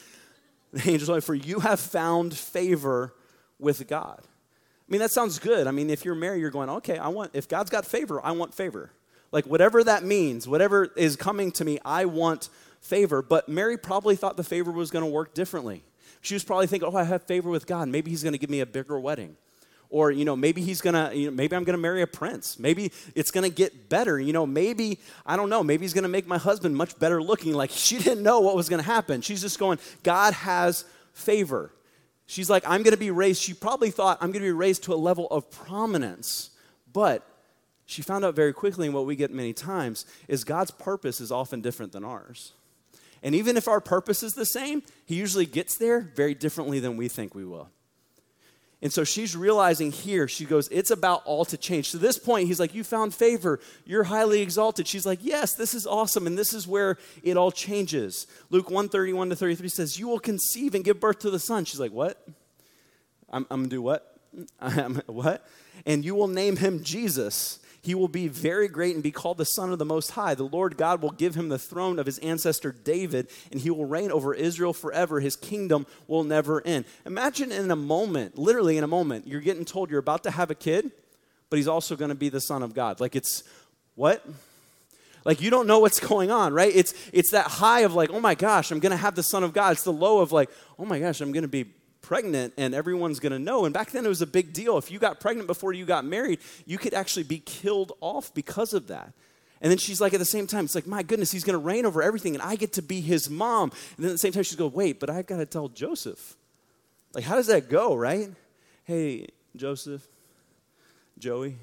The 0.73 0.89
angel's 0.89 1.09
like, 1.09 1.23
For 1.23 1.35
you 1.35 1.59
have 1.59 1.81
found 1.81 2.33
favor 2.33 3.13
with 3.59 3.89
God. 3.89 4.21
I 4.23 4.91
mean, 4.91 4.99
that 4.99 5.11
sounds 5.11 5.39
good. 5.39 5.67
I 5.67 5.71
mean, 5.71 5.89
if 5.89 6.03
you're 6.03 6.15
Mary, 6.15 6.39
you're 6.39 6.49
going, 6.49 6.69
okay, 6.69 6.97
I 6.97 7.07
want, 7.09 7.31
if 7.33 7.47
God's 7.47 7.69
got 7.69 7.85
favor, 7.85 8.19
I 8.25 8.31
want 8.31 8.53
favor. 8.53 8.89
Like, 9.31 9.45
whatever 9.45 9.83
that 9.83 10.03
means, 10.03 10.47
whatever 10.47 10.89
is 10.95 11.15
coming 11.15 11.51
to 11.53 11.65
me, 11.65 11.79
I 11.85 12.05
want 12.05 12.49
favor. 12.81 13.21
But 13.21 13.47
Mary 13.47 13.77
probably 13.77 14.15
thought 14.15 14.37
the 14.37 14.43
favor 14.43 14.71
was 14.71 14.91
going 14.91 15.05
to 15.05 15.11
work 15.11 15.33
differently. 15.33 15.83
She 16.21 16.33
was 16.35 16.43
probably 16.43 16.67
thinking, 16.67 16.89
oh, 16.91 16.95
I 16.97 17.03
have 17.03 17.23
favor 17.23 17.49
with 17.49 17.65
God. 17.65 17.87
Maybe 17.87 18.11
he's 18.11 18.23
going 18.23 18.33
to 18.33 18.39
give 18.39 18.49
me 18.49 18.59
a 18.59 18.65
bigger 18.65 18.99
wedding. 18.99 19.37
or 19.89 20.09
you 20.09 20.23
know 20.23 20.35
maybe 20.37 20.61
he's 20.61 20.79
gonna 20.79 21.11
you 21.13 21.25
know, 21.29 21.35
maybe 21.35 21.53
i'm 21.53 21.65
gonna 21.65 21.77
marry 21.77 22.01
a 22.01 22.07
prince 22.07 22.57
maybe 22.57 22.91
it's 23.13 23.29
gonna 23.29 23.49
get 23.49 23.89
better 23.89 24.17
you 24.19 24.31
know 24.31 24.45
maybe 24.45 24.97
i 25.25 25.35
don't 25.35 25.49
know 25.49 25.61
maybe 25.61 25.83
he's 25.83 25.93
gonna 25.93 26.07
make 26.07 26.25
my 26.27 26.37
husband 26.37 26.73
much 26.73 26.97
better 26.97 27.21
looking 27.21 27.53
like 27.53 27.69
she 27.69 27.97
didn't 27.97 28.23
know 28.23 28.39
what 28.39 28.55
was 28.55 28.69
gonna 28.69 28.81
happen 28.97 29.19
she's 29.21 29.41
just 29.41 29.59
going 29.59 29.77
god 30.01 30.33
has 30.33 30.85
favor 31.11 31.73
she's 32.25 32.49
like 32.49 32.63
i'm 32.65 32.83
gonna 32.83 32.95
be 32.95 33.11
raised 33.11 33.41
she 33.41 33.53
probably 33.53 33.91
thought 33.91 34.17
i'm 34.21 34.31
gonna 34.31 34.45
be 34.45 34.51
raised 34.65 34.83
to 34.83 34.93
a 34.93 34.99
level 35.09 35.27
of 35.27 35.51
prominence 35.51 36.51
but 36.93 37.27
she 37.91 38.01
found 38.01 38.23
out 38.23 38.35
very 38.35 38.53
quickly 38.53 38.87
and 38.87 38.95
what 38.95 39.05
we 39.05 39.15
get 39.15 39.31
many 39.31 39.53
times 39.53 40.05
is 40.27 40.43
god's 40.43 40.71
purpose 40.71 41.21
is 41.21 41.31
often 41.31 41.61
different 41.61 41.91
than 41.91 42.03
ours 42.03 42.53
and 43.23 43.35
even 43.35 43.57
if 43.57 43.67
our 43.67 43.81
purpose 43.81 44.23
is 44.23 44.33
the 44.33 44.45
same 44.45 44.81
he 45.05 45.15
usually 45.15 45.45
gets 45.45 45.77
there 45.77 46.01
very 46.15 46.33
differently 46.33 46.79
than 46.79 46.97
we 46.97 47.07
think 47.07 47.35
we 47.35 47.45
will 47.45 47.69
and 48.83 48.91
so 48.91 49.03
she's 49.03 49.35
realizing 49.35 49.91
here, 49.91 50.27
she 50.27 50.45
goes, 50.45 50.67
It's 50.69 50.89
about 50.89 51.21
all 51.25 51.45
to 51.45 51.57
change. 51.57 51.91
To 51.91 51.99
this 51.99 52.17
point, 52.17 52.47
he's 52.47 52.59
like, 52.59 52.73
You 52.73 52.83
found 52.83 53.13
favor. 53.13 53.59
You're 53.85 54.05
highly 54.05 54.41
exalted. 54.41 54.87
She's 54.87 55.05
like, 55.05 55.19
Yes, 55.21 55.53
this 55.53 55.75
is 55.75 55.85
awesome. 55.85 56.25
And 56.25 56.37
this 56.37 56.53
is 56.53 56.67
where 56.67 56.97
it 57.21 57.37
all 57.37 57.51
changes. 57.51 58.25
Luke 58.49 58.71
131 58.71 59.29
to 59.29 59.35
33 59.35 59.69
says, 59.69 59.99
You 59.99 60.07
will 60.07 60.19
conceive 60.19 60.73
and 60.73 60.83
give 60.83 60.99
birth 60.99 61.19
to 61.19 61.29
the 61.29 61.39
son. 61.39 61.65
She's 61.65 61.79
like, 61.79 61.91
What? 61.91 62.25
I'm, 63.29 63.45
I'm 63.51 63.59
going 63.61 63.69
to 63.69 63.75
do 63.75 63.81
what? 63.83 64.17
I'm, 64.59 64.95
what? 65.05 65.45
And 65.85 66.03
you 66.03 66.15
will 66.15 66.27
name 66.27 66.57
him 66.57 66.83
Jesus 66.83 67.59
he 67.81 67.95
will 67.95 68.07
be 68.07 68.27
very 68.27 68.67
great 68.67 68.93
and 68.93 69.03
be 69.03 69.11
called 69.11 69.37
the 69.37 69.45
Son 69.45 69.71
of 69.71 69.79
the 69.79 69.85
Most 69.85 70.11
High. 70.11 70.35
The 70.35 70.43
Lord 70.43 70.77
God 70.77 71.01
will 71.01 71.11
give 71.11 71.33
him 71.35 71.49
the 71.49 71.57
throne 71.57 71.97
of 71.97 72.05
his 72.05 72.19
ancestor 72.19 72.71
David, 72.71 73.27
and 73.51 73.59
he 73.59 73.71
will 73.71 73.85
reign 73.85 74.11
over 74.11 74.33
Israel 74.33 74.71
forever. 74.71 75.19
His 75.19 75.35
kingdom 75.35 75.87
will 76.07 76.23
never 76.23 76.65
end. 76.65 76.85
Imagine 77.05 77.51
in 77.51 77.71
a 77.71 77.75
moment, 77.75 78.37
literally 78.37 78.77
in 78.77 78.83
a 78.83 78.87
moment, 78.87 79.27
you're 79.27 79.41
getting 79.41 79.65
told 79.65 79.89
you're 79.89 79.99
about 79.99 80.23
to 80.23 80.31
have 80.31 80.51
a 80.51 80.55
kid, 80.55 80.91
but 81.49 81.57
he's 81.57 81.67
also 81.67 81.95
going 81.95 82.09
to 82.09 82.15
be 82.15 82.29
the 82.29 82.41
Son 82.41 82.61
of 82.61 82.75
God. 82.75 82.99
Like 82.99 83.15
it's 83.15 83.43
what? 83.95 84.23
Like 85.25 85.41
you 85.41 85.49
don't 85.49 85.67
know 85.67 85.79
what's 85.79 85.99
going 85.99 86.31
on, 86.31 86.53
right? 86.53 86.71
It's 86.73 86.93
it's 87.13 87.31
that 87.31 87.47
high 87.47 87.81
of 87.81 87.93
like, 87.93 88.09
oh 88.11 88.19
my 88.19 88.35
gosh, 88.35 88.71
I'm 88.71 88.79
gonna 88.79 88.97
have 88.97 89.15
the 89.15 89.23
Son 89.23 89.43
of 89.43 89.53
God. 89.53 89.73
It's 89.73 89.83
the 89.83 89.93
low 89.93 90.19
of 90.19 90.31
like, 90.31 90.49
oh 90.79 90.85
my 90.85 90.99
gosh, 90.99 91.21
I'm 91.21 91.31
gonna 91.31 91.47
be 91.47 91.65
pregnant 92.01 92.53
and 92.57 92.73
everyone's 92.73 93.19
going 93.19 93.31
to 93.31 93.39
know. 93.39 93.65
And 93.65 93.73
back 93.73 93.91
then 93.91 94.05
it 94.05 94.09
was 94.09 94.21
a 94.21 94.27
big 94.27 94.53
deal. 94.53 94.77
If 94.77 94.91
you 94.91 94.99
got 94.99 95.19
pregnant 95.19 95.47
before 95.47 95.73
you 95.73 95.85
got 95.85 96.05
married, 96.05 96.39
you 96.65 96.77
could 96.77 96.93
actually 96.93 97.23
be 97.23 97.39
killed 97.39 97.93
off 98.01 98.33
because 98.33 98.73
of 98.73 98.87
that. 98.87 99.13
And 99.61 99.69
then 99.69 99.77
she's 99.77 100.01
like, 100.01 100.13
at 100.13 100.19
the 100.19 100.25
same 100.25 100.47
time, 100.47 100.65
it's 100.65 100.73
like, 100.73 100.87
my 100.87 101.03
goodness, 101.03 101.31
he's 101.31 101.43
going 101.43 101.53
to 101.53 101.63
reign 101.63 101.85
over 101.85 102.01
everything, 102.01 102.33
and 102.33 102.41
I 102.41 102.55
get 102.55 102.73
to 102.73 102.81
be 102.81 102.99
his 102.99 103.29
mom. 103.29 103.71
And 103.95 104.03
then 104.03 104.09
at 104.09 104.13
the 104.13 104.17
same 104.17 104.31
time, 104.31 104.41
she's 104.41 104.55
going, 104.55 104.73
wait, 104.73 104.99
but 104.99 105.09
I've 105.09 105.27
got 105.27 105.37
to 105.37 105.45
tell 105.45 105.67
Joseph. 105.67 106.35
Like, 107.13 107.23
how 107.23 107.35
does 107.35 107.47
that 107.47 107.69
go, 107.69 107.95
right? 107.95 108.29
Hey, 108.85 109.27
Joseph, 109.55 110.07
Joey, 111.19 111.57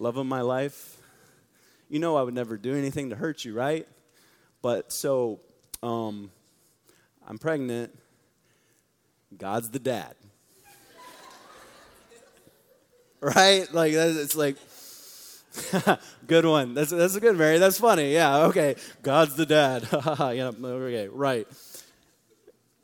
love 0.00 0.16
of 0.16 0.26
my 0.26 0.40
life. 0.40 0.96
You 1.88 2.00
know 2.00 2.16
I 2.16 2.22
would 2.22 2.34
never 2.34 2.56
do 2.56 2.74
anything 2.74 3.10
to 3.10 3.16
hurt 3.16 3.44
you, 3.44 3.54
right? 3.54 3.86
But 4.60 4.92
so, 4.92 5.38
um, 5.82 6.32
I'm 7.32 7.38
pregnant. 7.38 7.98
God's 9.38 9.70
the 9.70 9.78
dad. 9.78 10.16
right? 13.22 13.72
Like, 13.72 13.94
it's 13.94 14.36
like, 14.36 14.58
good 16.26 16.44
one. 16.44 16.74
That's, 16.74 16.90
that's 16.90 17.14
a 17.14 17.20
good, 17.20 17.38
Mary. 17.38 17.56
That's 17.56 17.80
funny. 17.80 18.12
Yeah, 18.12 18.48
okay. 18.48 18.76
God's 19.00 19.34
the 19.34 19.46
dad. 19.46 19.88
yeah, 19.92 20.52
okay, 20.62 21.08
right. 21.08 21.46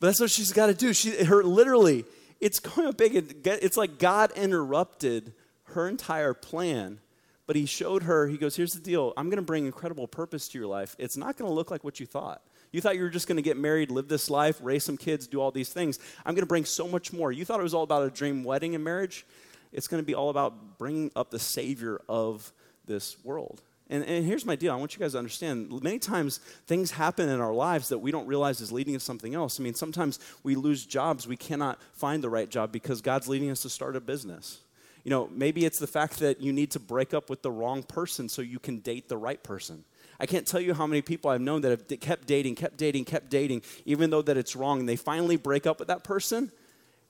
But 0.00 0.06
that's 0.06 0.20
what 0.20 0.30
she's 0.30 0.54
got 0.54 0.68
to 0.68 0.74
do. 0.74 0.94
She, 0.94 1.24
her 1.24 1.44
literally, 1.44 2.06
it's 2.40 2.58
going 2.58 2.90
big. 2.92 3.16
It's 3.44 3.76
like 3.76 3.98
God 3.98 4.32
interrupted 4.34 5.34
her 5.74 5.86
entire 5.86 6.32
plan, 6.32 7.00
but 7.46 7.54
He 7.54 7.66
showed 7.66 8.04
her. 8.04 8.28
He 8.28 8.38
goes, 8.38 8.56
"Here's 8.56 8.72
the 8.72 8.80
deal. 8.80 9.12
I'm 9.14 9.26
going 9.26 9.36
to 9.36 9.42
bring 9.42 9.66
incredible 9.66 10.08
purpose 10.08 10.48
to 10.48 10.58
your 10.58 10.68
life. 10.68 10.96
It's 10.98 11.18
not 11.18 11.36
going 11.36 11.50
to 11.50 11.54
look 11.54 11.70
like 11.70 11.84
what 11.84 12.00
you 12.00 12.06
thought. 12.06 12.40
You 12.72 12.80
thought 12.80 12.96
you 12.96 13.02
were 13.02 13.08
just 13.08 13.26
going 13.26 13.36
to 13.36 13.42
get 13.42 13.56
married, 13.56 13.90
live 13.90 14.08
this 14.08 14.28
life, 14.28 14.58
raise 14.62 14.84
some 14.84 14.96
kids, 14.96 15.26
do 15.26 15.40
all 15.40 15.50
these 15.50 15.70
things. 15.70 15.98
I'm 16.24 16.34
going 16.34 16.42
to 16.42 16.46
bring 16.46 16.64
so 16.64 16.86
much 16.86 17.12
more. 17.12 17.32
You 17.32 17.44
thought 17.44 17.60
it 17.60 17.62
was 17.62 17.74
all 17.74 17.82
about 17.82 18.04
a 18.04 18.10
dream 18.10 18.44
wedding 18.44 18.74
and 18.74 18.84
marriage. 18.84 19.24
It's 19.72 19.88
going 19.88 20.02
to 20.02 20.06
be 20.06 20.14
all 20.14 20.30
about 20.30 20.78
bringing 20.78 21.10
up 21.16 21.30
the 21.30 21.38
Savior 21.38 22.00
of 22.08 22.52
this 22.86 23.22
world. 23.24 23.62
And, 23.90 24.04
and, 24.04 24.24
here's 24.26 24.44
my 24.44 24.54
deal. 24.54 24.72
I 24.72 24.76
want 24.76 24.94
you 24.94 25.00
guys 25.00 25.12
to 25.12 25.18
understand 25.18 25.72
many 25.82 25.98
times 25.98 26.38
things 26.66 26.90
happen 26.90 27.30
in 27.30 27.40
our 27.40 27.54
lives 27.54 27.88
that 27.88 27.98
we 27.98 28.10
don't 28.10 28.26
realize 28.26 28.60
is 28.60 28.70
leading 28.70 28.92
to 28.92 29.00
something 29.00 29.34
else. 29.34 29.58
I 29.58 29.62
mean, 29.62 29.74
sometimes 29.74 30.18
we 30.42 30.56
lose 30.56 30.84
jobs. 30.84 31.26
We 31.26 31.38
cannot 31.38 31.80
find 31.94 32.22
the 32.22 32.28
right 32.28 32.50
job 32.50 32.70
because 32.70 33.00
God's 33.00 33.28
leading 33.28 33.50
us 33.50 33.62
to 33.62 33.70
start 33.70 33.96
a 33.96 34.00
business. 34.00 34.60
You 35.04 35.10
know, 35.10 35.30
maybe 35.32 35.64
it's 35.64 35.78
the 35.78 35.86
fact 35.86 36.18
that 36.18 36.42
you 36.42 36.52
need 36.52 36.70
to 36.72 36.80
break 36.80 37.14
up 37.14 37.30
with 37.30 37.40
the 37.40 37.50
wrong 37.50 37.82
person 37.82 38.28
so 38.28 38.42
you 38.42 38.58
can 38.58 38.80
date 38.80 39.08
the 39.08 39.16
right 39.16 39.42
person. 39.42 39.84
I 40.20 40.26
can't 40.26 40.46
tell 40.46 40.60
you 40.60 40.74
how 40.74 40.86
many 40.86 41.00
people 41.00 41.30
I've 41.30 41.40
known 41.40 41.60
that 41.62 41.70
have 41.70 42.00
kept 42.00 42.26
dating, 42.26 42.56
kept 42.56 42.76
dating, 42.76 43.04
kept 43.04 43.30
dating, 43.30 43.62
even 43.84 44.10
though 44.10 44.22
that 44.22 44.36
it's 44.36 44.56
wrong. 44.56 44.80
And 44.80 44.88
they 44.88 44.96
finally 44.96 45.36
break 45.36 45.66
up 45.66 45.78
with 45.78 45.88
that 45.88 46.02
person, 46.02 46.50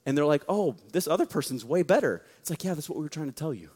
and 0.05 0.17
they're 0.17 0.25
like, 0.25 0.43
oh, 0.47 0.75
this 0.91 1.07
other 1.07 1.25
person's 1.25 1.65
way 1.65 1.81
better. 1.81 2.23
It's 2.39 2.49
like, 2.49 2.63
yeah, 2.63 2.73
that's 2.73 2.87
what 2.89 2.97
we 2.97 3.03
were 3.03 3.09
trying 3.09 3.27
to 3.27 3.35
tell 3.35 3.53
you. 3.53 3.69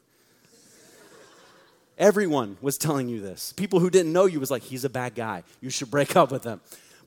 Everyone 1.98 2.58
was 2.62 2.78
telling 2.78 3.08
you 3.08 3.22
this. 3.22 3.54
People 3.54 3.80
who 3.80 3.90
didn't 3.90 4.14
know 4.14 4.26
you 4.26 4.40
was 4.40 4.50
like, 4.50 4.64
he's 4.64 4.84
a 4.84 4.90
bad 4.90 5.16
guy. 5.16 5.44
You 5.62 5.70
should 5.70 5.92
break 5.92 6.16
up 6.16 6.32
with 6.32 6.44
him. 6.44 6.60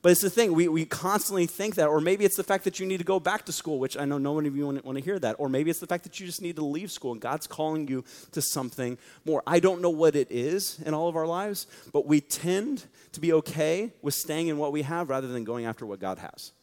But 0.07 0.11
it's 0.11 0.21
the 0.21 0.29
thing, 0.29 0.53
we, 0.53 0.69
we 0.69 0.85
constantly 0.85 1.47
think 1.47 1.75
that. 1.75 1.89
Or 1.89 1.99
maybe 1.99 2.23
it's 2.23 2.37
the 2.37 2.43
fact 2.45 2.63
that 2.63 2.79
you 2.79 2.85
need 2.85 2.99
to 2.99 3.03
go 3.03 3.19
back 3.19 3.43
to 3.43 3.51
school, 3.51 3.77
which 3.77 3.97
I 3.97 4.05
know 4.05 4.17
no 4.17 4.31
one 4.31 4.45
of 4.45 4.55
you 4.55 4.65
want, 4.65 4.85
want 4.85 4.97
to 4.97 5.03
hear 5.03 5.19
that. 5.19 5.35
Or 5.37 5.49
maybe 5.49 5.69
it's 5.69 5.81
the 5.81 5.85
fact 5.85 6.05
that 6.05 6.17
you 6.17 6.25
just 6.25 6.41
need 6.41 6.55
to 6.55 6.63
leave 6.63 6.91
school 6.93 7.11
and 7.11 7.19
God's 7.19 7.45
calling 7.45 7.89
you 7.89 8.05
to 8.31 8.41
something 8.41 8.97
more. 9.25 9.43
I 9.45 9.59
don't 9.59 9.81
know 9.81 9.89
what 9.89 10.15
it 10.15 10.31
is 10.31 10.79
in 10.85 10.93
all 10.93 11.09
of 11.09 11.17
our 11.17 11.27
lives, 11.27 11.67
but 11.91 12.07
we 12.07 12.21
tend 12.21 12.85
to 13.11 13.19
be 13.19 13.33
okay 13.33 13.91
with 14.01 14.13
staying 14.13 14.47
in 14.47 14.57
what 14.57 14.71
we 14.71 14.83
have 14.83 15.09
rather 15.09 15.27
than 15.27 15.43
going 15.43 15.65
after 15.65 15.85
what 15.85 15.99
God 15.99 16.19
has. 16.19 16.53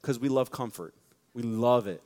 Because 0.00 0.18
we 0.18 0.30
love 0.30 0.50
comfort. 0.50 0.94
We 1.34 1.42
love 1.42 1.86
it. 1.86 2.02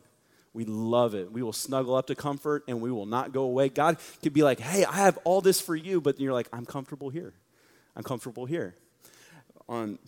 We 0.52 0.64
love 0.64 1.14
it. 1.14 1.30
We 1.30 1.44
will 1.44 1.52
snuggle 1.52 1.94
up 1.94 2.08
to 2.08 2.16
comfort 2.16 2.64
and 2.66 2.80
we 2.80 2.90
will 2.90 3.06
not 3.06 3.30
go 3.30 3.44
away. 3.44 3.68
God 3.68 3.98
could 4.24 4.32
be 4.32 4.42
like, 4.42 4.58
hey, 4.58 4.84
I 4.84 4.96
have 4.96 5.20
all 5.22 5.40
this 5.40 5.60
for 5.60 5.76
you, 5.76 6.00
but 6.00 6.18
you're 6.18 6.32
like, 6.32 6.48
I'm 6.52 6.66
comfortable 6.66 7.10
here. 7.10 7.32
I'm 7.94 8.02
comfortable 8.02 8.44
here. 8.44 8.74
On 9.68 10.00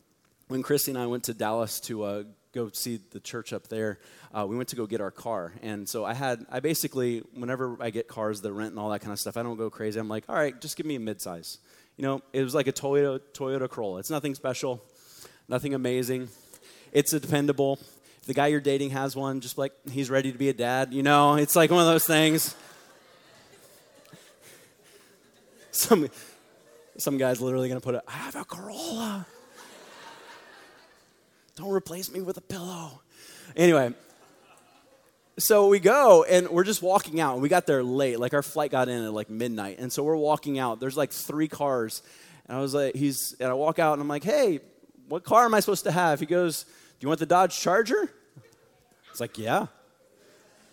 when 0.53 0.63
Christy 0.63 0.91
and 0.91 0.99
I 0.99 1.07
went 1.07 1.25
to 1.25 1.35
Dallas 1.35 1.81
to 1.81 2.03
uh, 2.03 2.25
go 2.53 2.69
see 2.75 3.01
the 3.11 3.21
church 3.21 3.55
up 3.55 3.69
there, 3.69 3.99
uh, 4.35 4.47
we 4.47 4.55
went 4.55 4.69
to 4.69 4.77
go 4.77 4.87
get 4.87 5.01
our 5.01 5.11
car. 5.11 5.55
And 5.63 5.89
so 5.89 6.05
I 6.05 6.13
had, 6.13 6.45
I 6.51 6.61
basically, 6.61 7.21
whenever 7.33 7.79
I 7.81 7.89
get 7.89 8.07
cars, 8.07 8.43
the 8.43 8.53
rent 8.53 8.69
and 8.71 8.79
all 8.79 8.91
that 8.91 8.99
kind 9.01 9.13
of 9.13 9.19
stuff, 9.19 9.39
I 9.39 9.43
don't 9.43 9.57
go 9.57 9.71
crazy. 9.71 9.99
I'm 9.99 10.11
like, 10.11 10.25
all 10.29 10.37
right, 10.37 10.61
just 10.61 10.77
give 10.77 10.85
me 10.85 10.97
a 10.97 11.01
midsize. 11.01 11.57
You 11.97 12.03
know, 12.03 12.21
it 12.35 12.43
was 12.43 12.55
like 12.55 12.67
a 12.67 12.73
Toyota, 12.73 13.21
Toyota 13.33 13.67
Corolla. 13.67 14.01
It's 14.01 14.11
nothing 14.11 14.35
special, 14.35 14.85
nothing 15.49 15.73
amazing. 15.73 16.29
It's 16.93 17.15
a 17.15 17.21
dependable. 17.21 17.79
If 18.21 18.27
the 18.27 18.35
guy 18.35 18.49
you're 18.49 18.61
dating 18.61 18.91
has 18.91 19.17
one, 19.17 19.41
just 19.41 19.57
like 19.57 19.73
he's 19.91 20.11
ready 20.11 20.33
to 20.33 20.39
be 20.39 20.51
a 20.51 20.55
dad. 20.55 20.93
You 20.93 21.03
know, 21.03 21.37
it's 21.37 21.57
like 21.57 21.71
one 21.71 21.81
of 21.81 21.87
those 21.87 22.07
things. 22.07 22.55
Some, 25.71 26.11
some 26.99 27.17
guy's 27.17 27.41
literally 27.41 27.69
going 27.71 27.81
to 27.81 27.85
put 27.85 27.95
it, 27.95 28.03
I 28.07 28.13
have 28.13 28.37
a 28.37 28.45
Corolla. 28.45 29.27
Don't 31.57 31.71
replace 31.71 32.11
me 32.11 32.21
with 32.21 32.37
a 32.37 32.41
pillow. 32.41 33.03
Anyway, 33.57 33.93
so 35.39 35.69
we 35.69 35.81
go 35.81 36.25
and 36.25 36.49
we're 36.49 36.65
just 36.65 36.83
walking 36.83 37.21
out. 37.21 37.41
We 37.41 37.49
got 37.49 37.67
there 37.67 37.83
late. 37.83 38.19
Like 38.19 38.35
our 38.35 38.43
flight 38.43 38.71
got 38.71 38.89
in 38.89 39.05
at 39.05 39.13
like 39.13 39.31
midnight. 39.31 39.79
And 39.79 39.93
so 39.93 40.03
we're 40.03 40.17
walking 40.17 40.59
out. 40.59 40.81
There's 40.81 40.97
like 40.97 41.13
three 41.13 41.49
cars. 41.49 42.03
And 42.47 42.57
I 42.57 42.61
was 42.61 42.75
like, 42.75 42.95
he's, 42.95 43.35
and 43.41 43.51
I 43.51 43.55
walk 43.55 43.79
out 43.79 43.95
and 43.95 44.03
I'm 44.03 44.09
like, 44.09 44.25
hey, 44.25 44.61
what 45.09 45.25
car 45.25 45.45
am 45.45 45.55
I 45.55 45.61
supposed 45.61 45.85
to 45.85 45.93
have? 45.93 46.21
He 46.21 46.27
goes, 46.27 46.65
do 46.65 46.71
you 47.01 47.09
want 47.09 47.21
the 47.21 47.27
Dodge 47.27 47.59
Charger? 47.59 48.11
It's 49.11 49.21
like, 49.21 49.39
yeah. 49.39 49.67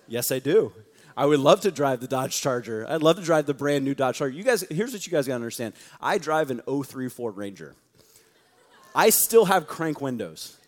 Yes, 0.07 0.31
I 0.31 0.39
do. 0.39 0.73
I 1.17 1.25
would 1.25 1.39
love 1.39 1.61
to 1.61 1.71
drive 1.71 1.99
the 1.99 2.07
Dodge 2.07 2.39
Charger. 2.39 2.85
I'd 2.87 3.01
love 3.01 3.17
to 3.17 3.21
drive 3.21 3.45
the 3.45 3.53
brand 3.53 3.83
new 3.83 3.93
Dodge 3.93 4.17
Charger. 4.17 4.35
You 4.35 4.43
guys, 4.43 4.61
here's 4.69 4.93
what 4.93 5.05
you 5.05 5.11
guys 5.11 5.27
gotta 5.27 5.35
understand. 5.35 5.73
I 5.99 6.17
drive 6.17 6.51
an 6.51 6.61
03 6.61 7.09
Ford 7.09 7.35
Ranger. 7.35 7.75
I 8.95 9.09
still 9.09 9.45
have 9.45 9.67
crank 9.67 9.99
windows. 9.99 10.58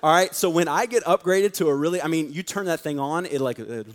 All 0.00 0.12
right, 0.12 0.32
so 0.32 0.48
when 0.48 0.68
I 0.68 0.86
get 0.86 1.02
upgraded 1.04 1.54
to 1.54 1.66
a 1.66 1.74
really, 1.74 2.00
I 2.00 2.06
mean, 2.06 2.32
you 2.32 2.44
turn 2.44 2.66
that 2.66 2.78
thing 2.80 3.00
on, 3.00 3.26
it 3.26 3.40
like, 3.40 3.58
it, 3.58 3.86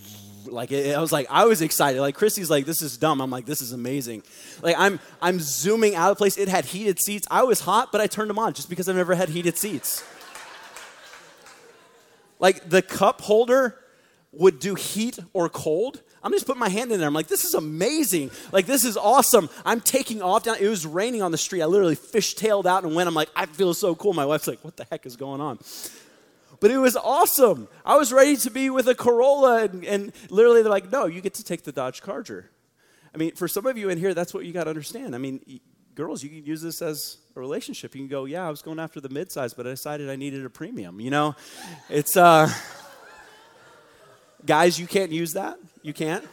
like 0.46 0.72
it, 0.74 0.98
I 0.98 1.00
was 1.00 1.14
like, 1.14 1.28
I 1.30 1.46
was 1.46 1.62
excited. 1.62 2.02
Like 2.02 2.16
Christy's 2.16 2.50
like, 2.50 2.66
this 2.66 2.82
is 2.82 2.98
dumb. 2.98 3.22
I'm 3.22 3.30
like, 3.30 3.46
this 3.46 3.62
is 3.62 3.72
amazing. 3.72 4.24
Like 4.62 4.76
I'm, 4.78 5.00
I'm 5.22 5.40
zooming 5.40 5.96
out 5.96 6.12
of 6.12 6.18
place. 6.18 6.38
It 6.38 6.50
had 6.50 6.66
heated 6.66 7.00
seats. 7.00 7.26
I 7.32 7.44
was 7.44 7.62
hot, 7.62 7.94
but 7.94 8.02
I 8.02 8.08
turned 8.08 8.30
them 8.30 8.38
on 8.38 8.54
just 8.54 8.70
because 8.70 8.90
I've 8.90 8.98
never 8.98 9.16
had 9.16 9.30
heated 9.30 9.58
seats. 9.58 10.04
like 12.38 12.70
the 12.70 12.82
cup 12.82 13.22
holder 13.22 13.80
would 14.34 14.60
do 14.60 14.76
heat 14.76 15.20
or 15.32 15.48
cold. 15.48 16.02
I'm 16.24 16.32
just 16.32 16.46
putting 16.46 16.60
my 16.60 16.70
hand 16.70 16.92
in 16.92 17.00
there. 17.00 17.08
I'm 17.08 17.14
like, 17.14 17.28
this 17.28 17.44
is 17.44 17.54
amazing. 17.54 18.32
Like, 18.52 18.66
this 18.66 18.86
is 18.86 18.96
awesome. 18.96 19.50
I'm 19.66 19.82
taking 19.82 20.22
off 20.22 20.44
down. 20.44 20.58
It 20.60 20.68
was 20.68 20.86
raining 20.86 21.22
on 21.22 21.32
the 21.32 21.38
street. 21.38 21.62
I 21.62 21.66
literally 21.66 21.96
fishtailed 21.96 22.66
out 22.66 22.84
and 22.84 22.96
went. 22.96 23.08
I'm 23.08 23.14
like, 23.14 23.30
I 23.36 23.46
feel 23.46 23.74
so 23.74 23.94
cool. 23.96 24.14
My 24.14 24.26
wife's 24.26 24.48
like, 24.48 24.64
what 24.64 24.78
the 24.78 24.86
heck 24.90 25.06
is 25.06 25.16
going 25.16 25.42
on? 25.42 25.60
but 26.64 26.72
it 26.72 26.78
was 26.78 26.96
awesome. 26.96 27.68
I 27.86 27.98
was 27.98 28.14
ready 28.14 28.38
to 28.38 28.50
be 28.50 28.70
with 28.70 28.88
a 28.88 28.96
Corolla, 28.96 29.66
and, 29.66 29.84
and 29.84 30.14
literally 30.30 30.62
they're 30.62 30.72
like, 30.72 30.90
no, 30.90 31.08
you 31.08 31.20
get 31.20 31.34
to 31.34 31.44
take 31.44 31.64
the 31.64 31.74
Dodge 31.74 32.02
Charger. 32.02 32.50
I 33.14 33.18
mean, 33.18 33.36
for 33.36 33.50
some 33.50 33.66
of 33.66 33.78
you 33.78 33.90
in 33.90 33.98
here, 33.98 34.14
that's 34.14 34.34
what 34.34 34.46
you 34.46 34.54
got 34.54 34.64
to 34.64 34.70
understand. 34.70 35.14
I 35.14 35.18
mean, 35.18 35.60
girls, 35.94 36.24
you 36.24 36.30
can 36.30 36.46
use 36.46 36.62
this 36.62 36.82
as 36.82 37.18
a 37.36 37.42
relationship. 37.42 37.94
You 37.96 38.00
can 38.00 38.08
go, 38.08 38.24
yeah, 38.24 38.48
I 38.48 38.50
was 38.50 38.62
going 38.62 38.80
after 38.80 39.02
the 39.02 39.10
midsize, 39.10 39.54
but 39.54 39.68
I 39.68 39.72
decided 39.72 40.10
I 40.10 40.16
needed 40.16 40.46
a 40.46 40.50
premium. 40.50 41.02
You 41.02 41.12
know, 41.12 41.36
it's 41.90 42.16
uh, 42.16 42.50
guys, 44.46 44.80
you 44.80 44.88
can't 44.88 45.12
use 45.12 45.34
that. 45.34 45.60
You 45.84 45.94
can't. 45.94 46.26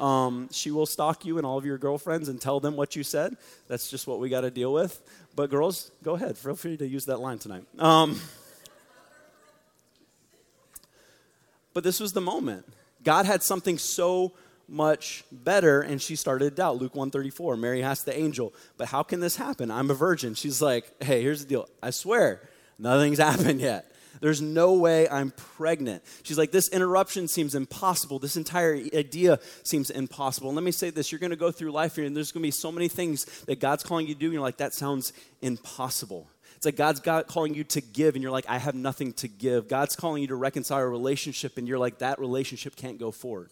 Um, 0.00 0.48
she 0.50 0.72
will 0.72 0.86
stalk 0.86 1.24
you 1.24 1.38
and 1.38 1.46
all 1.46 1.56
of 1.56 1.64
your 1.64 1.78
girlfriends 1.78 2.28
and 2.28 2.40
tell 2.40 2.58
them 2.58 2.74
what 2.76 2.96
you 2.96 3.04
said. 3.04 3.36
That's 3.68 3.88
just 3.88 4.06
what 4.06 4.18
we 4.18 4.28
got 4.28 4.40
to 4.40 4.50
deal 4.50 4.72
with. 4.72 5.00
But 5.36 5.50
girls, 5.50 5.92
go 6.02 6.14
ahead. 6.14 6.36
Feel 6.36 6.56
free 6.56 6.76
to 6.76 6.86
use 6.86 7.06
that 7.06 7.20
line 7.20 7.38
tonight. 7.38 7.64
Um, 7.78 8.20
but 11.72 11.84
this 11.84 12.00
was 12.00 12.12
the 12.12 12.20
moment. 12.20 12.66
God 13.04 13.24
had 13.26 13.42
something 13.42 13.78
so 13.78 14.32
much 14.66 15.24
better 15.30 15.82
and 15.82 16.00
she 16.00 16.16
started 16.16 16.48
to 16.48 16.50
doubt 16.50 16.78
luke 16.78 16.94
134 16.94 17.54
mary 17.54 17.82
asked 17.82 18.06
the 18.06 18.18
angel 18.18 18.50
but 18.78 18.88
how 18.88 19.02
can 19.02 19.20
this 19.20 19.36
happen 19.36 19.70
i'm 19.70 19.90
a 19.90 19.94
virgin 19.94 20.32
she's 20.32 20.62
like 20.62 20.90
hey 21.02 21.20
here's 21.20 21.42
the 21.42 21.46
deal 21.46 21.68
i 21.82 21.90
swear 21.90 22.40
nothing's 22.78 23.18
happened 23.30 23.60
yet 23.60 23.92
there's 24.20 24.40
no 24.40 24.74
way 24.74 25.08
I'm 25.08 25.30
pregnant. 25.30 26.02
She's 26.22 26.38
like, 26.38 26.50
This 26.50 26.68
interruption 26.68 27.28
seems 27.28 27.54
impossible. 27.54 28.18
This 28.18 28.36
entire 28.36 28.74
idea 28.94 29.38
seems 29.62 29.90
impossible. 29.90 30.48
And 30.50 30.56
let 30.56 30.64
me 30.64 30.72
say 30.72 30.90
this 30.90 31.12
you're 31.12 31.18
going 31.18 31.30
to 31.30 31.36
go 31.36 31.50
through 31.50 31.72
life 31.72 31.96
here, 31.96 32.04
and 32.04 32.16
there's 32.16 32.32
going 32.32 32.42
to 32.42 32.46
be 32.46 32.50
so 32.50 32.72
many 32.72 32.88
things 32.88 33.24
that 33.46 33.60
God's 33.60 33.82
calling 33.82 34.06
you 34.06 34.14
to 34.14 34.20
do, 34.20 34.26
and 34.26 34.32
you're 34.32 34.42
like, 34.42 34.58
That 34.58 34.74
sounds 34.74 35.12
impossible. 35.42 36.28
It's 36.56 36.66
like 36.66 36.76
God's 36.76 37.00
God 37.00 37.26
calling 37.26 37.54
you 37.54 37.64
to 37.64 37.80
give, 37.80 38.14
and 38.14 38.22
you're 38.22 38.32
like, 38.32 38.48
I 38.48 38.58
have 38.58 38.74
nothing 38.74 39.12
to 39.14 39.28
give. 39.28 39.68
God's 39.68 39.96
calling 39.96 40.22
you 40.22 40.28
to 40.28 40.36
reconcile 40.36 40.78
a 40.78 40.88
relationship, 40.88 41.58
and 41.58 41.68
you're 41.68 41.78
like, 41.78 41.98
That 41.98 42.18
relationship 42.18 42.76
can't 42.76 42.98
go 42.98 43.10
forward. 43.10 43.50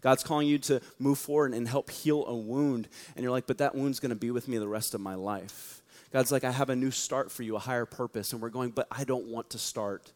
God's 0.00 0.24
calling 0.24 0.48
you 0.48 0.58
to 0.58 0.80
move 0.98 1.18
forward 1.18 1.54
and 1.54 1.68
help 1.68 1.90
heal 1.90 2.26
a 2.26 2.34
wound, 2.34 2.88
and 3.14 3.22
you're 3.22 3.32
like, 3.32 3.46
But 3.46 3.58
that 3.58 3.74
wound's 3.74 4.00
going 4.00 4.10
to 4.10 4.16
be 4.16 4.30
with 4.30 4.48
me 4.48 4.58
the 4.58 4.68
rest 4.68 4.94
of 4.94 5.00
my 5.00 5.14
life. 5.14 5.81
God's 6.12 6.30
like, 6.30 6.44
I 6.44 6.50
have 6.50 6.70
a 6.70 6.76
new 6.76 6.90
start 6.90 7.32
for 7.32 7.42
you, 7.42 7.56
a 7.56 7.60
higher 7.60 7.86
purpose. 7.86 8.32
And 8.32 8.42
we're 8.42 8.50
going, 8.50 8.70
but 8.70 8.86
I 8.90 9.04
don't 9.04 9.26
want 9.26 9.50
to 9.50 9.58
start 9.58 10.12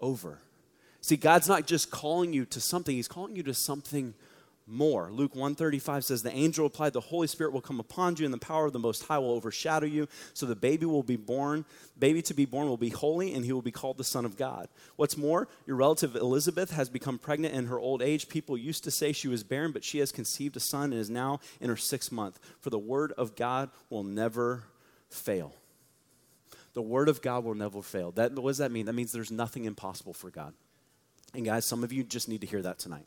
over. 0.00 0.40
See, 1.00 1.16
God's 1.16 1.48
not 1.48 1.66
just 1.66 1.90
calling 1.90 2.32
you 2.32 2.44
to 2.46 2.60
something, 2.60 2.94
He's 2.94 3.08
calling 3.08 3.36
you 3.36 3.44
to 3.44 3.54
something 3.54 4.14
more. 4.66 5.10
Luke 5.12 5.34
135 5.34 6.04
says, 6.04 6.22
The 6.22 6.34
angel 6.34 6.64
replied, 6.64 6.92
The 6.92 7.00
Holy 7.00 7.28
Spirit 7.28 7.52
will 7.52 7.60
come 7.60 7.78
upon 7.78 8.16
you, 8.16 8.24
and 8.24 8.34
the 8.34 8.38
power 8.38 8.66
of 8.66 8.72
the 8.72 8.80
Most 8.80 9.04
High 9.04 9.18
will 9.18 9.30
overshadow 9.30 9.86
you. 9.86 10.08
So 10.34 10.46
the 10.46 10.56
baby 10.56 10.86
will 10.86 11.04
be 11.04 11.16
born, 11.16 11.64
baby 11.98 12.22
to 12.22 12.34
be 12.34 12.44
born 12.44 12.68
will 12.68 12.76
be 12.76 12.88
holy, 12.88 13.34
and 13.34 13.44
he 13.44 13.52
will 13.52 13.62
be 13.62 13.70
called 13.70 13.98
the 13.98 14.04
Son 14.04 14.24
of 14.24 14.36
God. 14.36 14.68
What's 14.96 15.16
more, 15.16 15.48
your 15.66 15.76
relative 15.76 16.16
Elizabeth 16.16 16.72
has 16.72 16.88
become 16.88 17.18
pregnant 17.18 17.54
in 17.54 17.66
her 17.66 17.78
old 17.78 18.02
age. 18.02 18.28
People 18.28 18.58
used 18.58 18.84
to 18.84 18.90
say 18.90 19.12
she 19.12 19.28
was 19.28 19.44
barren, 19.44 19.72
but 19.72 19.84
she 19.84 19.98
has 19.98 20.10
conceived 20.10 20.56
a 20.56 20.60
son 20.60 20.92
and 20.92 21.00
is 21.00 21.10
now 21.10 21.40
in 21.60 21.68
her 21.68 21.76
sixth 21.76 22.10
month. 22.10 22.40
For 22.60 22.70
the 22.70 22.78
word 22.78 23.12
of 23.12 23.36
God 23.36 23.70
will 23.90 24.02
never 24.02 24.64
fail. 25.16 25.54
The 26.74 26.82
word 26.82 27.08
of 27.08 27.22
God 27.22 27.44
will 27.44 27.54
never 27.54 27.82
fail. 27.82 28.12
That, 28.12 28.32
what 28.34 28.50
does 28.50 28.58
that 28.58 28.70
mean? 28.70 28.86
That 28.86 28.92
means 28.92 29.12
there's 29.12 29.30
nothing 29.30 29.64
impossible 29.64 30.12
for 30.12 30.30
God. 30.30 30.52
And 31.34 31.44
guys, 31.44 31.64
some 31.64 31.82
of 31.82 31.92
you 31.92 32.04
just 32.04 32.28
need 32.28 32.42
to 32.42 32.46
hear 32.46 32.62
that 32.62 32.78
tonight. 32.78 33.06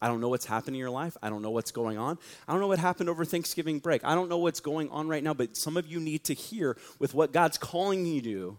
I 0.00 0.08
don't 0.08 0.20
know 0.20 0.28
what's 0.28 0.46
happening 0.46 0.74
in 0.74 0.80
your 0.80 0.90
life. 0.90 1.16
I 1.22 1.30
don't 1.30 1.42
know 1.42 1.50
what's 1.50 1.70
going 1.70 1.96
on. 1.96 2.18
I 2.46 2.52
don't 2.52 2.60
know 2.60 2.68
what 2.68 2.78
happened 2.78 3.08
over 3.08 3.24
Thanksgiving 3.24 3.78
break. 3.78 4.04
I 4.04 4.14
don't 4.14 4.28
know 4.28 4.38
what's 4.38 4.60
going 4.60 4.90
on 4.90 5.08
right 5.08 5.22
now, 5.22 5.34
but 5.34 5.56
some 5.56 5.76
of 5.76 5.86
you 5.86 6.00
need 6.00 6.24
to 6.24 6.34
hear 6.34 6.76
with 6.98 7.14
what 7.14 7.32
God's 7.32 7.58
calling 7.58 8.04
you 8.04 8.20
to 8.22 8.58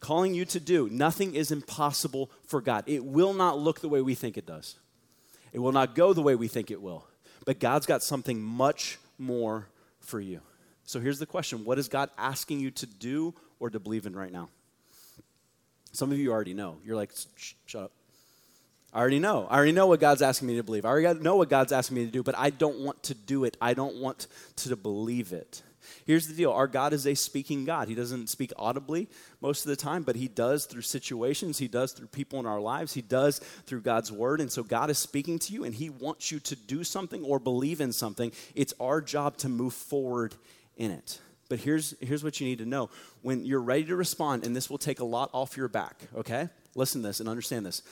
calling 0.00 0.34
you 0.34 0.44
to 0.44 0.60
do. 0.60 0.88
Nothing 0.90 1.34
is 1.34 1.50
impossible 1.50 2.30
for 2.44 2.60
God. 2.60 2.84
It 2.86 3.04
will 3.04 3.32
not 3.32 3.58
look 3.58 3.80
the 3.80 3.88
way 3.88 4.00
we 4.00 4.14
think 4.14 4.36
it 4.36 4.46
does. 4.46 4.76
It 5.52 5.58
will 5.58 5.72
not 5.72 5.94
go 5.94 6.12
the 6.12 6.22
way 6.22 6.34
we 6.34 6.48
think 6.48 6.70
it 6.70 6.82
will. 6.82 7.06
But 7.44 7.60
God's 7.60 7.86
got 7.86 8.02
something 8.02 8.42
much 8.42 8.98
more 9.18 9.68
for 10.00 10.20
you. 10.20 10.40
So 10.86 11.00
here's 11.00 11.18
the 11.18 11.26
question 11.26 11.64
What 11.64 11.78
is 11.78 11.88
God 11.88 12.10
asking 12.16 12.60
you 12.60 12.70
to 12.72 12.86
do 12.86 13.34
or 13.60 13.68
to 13.70 13.78
believe 13.78 14.06
in 14.06 14.16
right 14.16 14.32
now? 14.32 14.48
Some 15.92 16.12
of 16.12 16.18
you 16.18 16.30
already 16.30 16.54
know. 16.54 16.76
You're 16.84 16.96
like, 16.96 17.10
shut 17.66 17.82
up. 17.82 17.92
I 18.92 19.00
already 19.00 19.18
know. 19.18 19.46
I 19.50 19.56
already 19.56 19.72
know 19.72 19.86
what 19.86 20.00
God's 20.00 20.22
asking 20.22 20.48
me 20.48 20.56
to 20.56 20.62
believe. 20.62 20.84
I 20.84 20.88
already 20.88 21.20
know 21.20 21.36
what 21.36 21.50
God's 21.50 21.72
asking 21.72 21.96
me 21.96 22.06
to 22.06 22.10
do, 22.10 22.22
but 22.22 22.36
I 22.36 22.50
don't 22.50 22.80
want 22.80 23.02
to 23.04 23.14
do 23.14 23.44
it. 23.44 23.56
I 23.60 23.74
don't 23.74 23.96
want 23.96 24.26
to 24.56 24.76
believe 24.76 25.32
it. 25.32 25.62
Here's 26.04 26.26
the 26.26 26.34
deal 26.34 26.52
our 26.52 26.66
God 26.66 26.92
is 26.92 27.06
a 27.06 27.14
speaking 27.14 27.64
God. 27.64 27.88
He 27.88 27.94
doesn't 27.94 28.28
speak 28.28 28.52
audibly 28.56 29.08
most 29.40 29.64
of 29.64 29.70
the 29.70 29.76
time, 29.76 30.02
but 30.02 30.16
He 30.16 30.28
does 30.28 30.66
through 30.66 30.82
situations, 30.82 31.58
He 31.58 31.68
does 31.68 31.92
through 31.92 32.08
people 32.08 32.40
in 32.40 32.46
our 32.46 32.60
lives, 32.60 32.94
He 32.94 33.02
does 33.02 33.38
through 33.66 33.82
God's 33.82 34.12
Word. 34.12 34.40
And 34.40 34.50
so 34.50 34.62
God 34.62 34.90
is 34.90 34.98
speaking 34.98 35.38
to 35.40 35.52
you, 35.52 35.64
and 35.64 35.74
He 35.74 35.90
wants 35.90 36.30
you 36.30 36.40
to 36.40 36.56
do 36.56 36.84
something 36.84 37.24
or 37.24 37.38
believe 37.38 37.80
in 37.80 37.92
something. 37.92 38.32
It's 38.54 38.74
our 38.80 39.00
job 39.00 39.36
to 39.38 39.48
move 39.48 39.74
forward 39.74 40.34
in 40.76 40.90
it. 40.90 41.20
But 41.48 41.60
here's, 41.60 41.94
here's 42.00 42.24
what 42.24 42.40
you 42.40 42.46
need 42.46 42.58
to 42.58 42.66
know. 42.66 42.90
When 43.22 43.44
you're 43.44 43.60
ready 43.60 43.84
to 43.84 43.96
respond, 43.96 44.44
and 44.44 44.54
this 44.54 44.68
will 44.68 44.78
take 44.78 45.00
a 45.00 45.04
lot 45.04 45.30
off 45.32 45.56
your 45.56 45.68
back, 45.68 45.96
okay? 46.16 46.48
Listen 46.74 47.02
to 47.02 47.08
this 47.08 47.20
and 47.20 47.28
understand 47.28 47.64
this. 47.64 47.82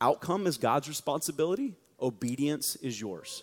Outcome 0.00 0.46
is 0.46 0.58
God's 0.58 0.88
responsibility, 0.88 1.74
obedience 2.00 2.76
is 2.76 3.00
yours. 3.00 3.42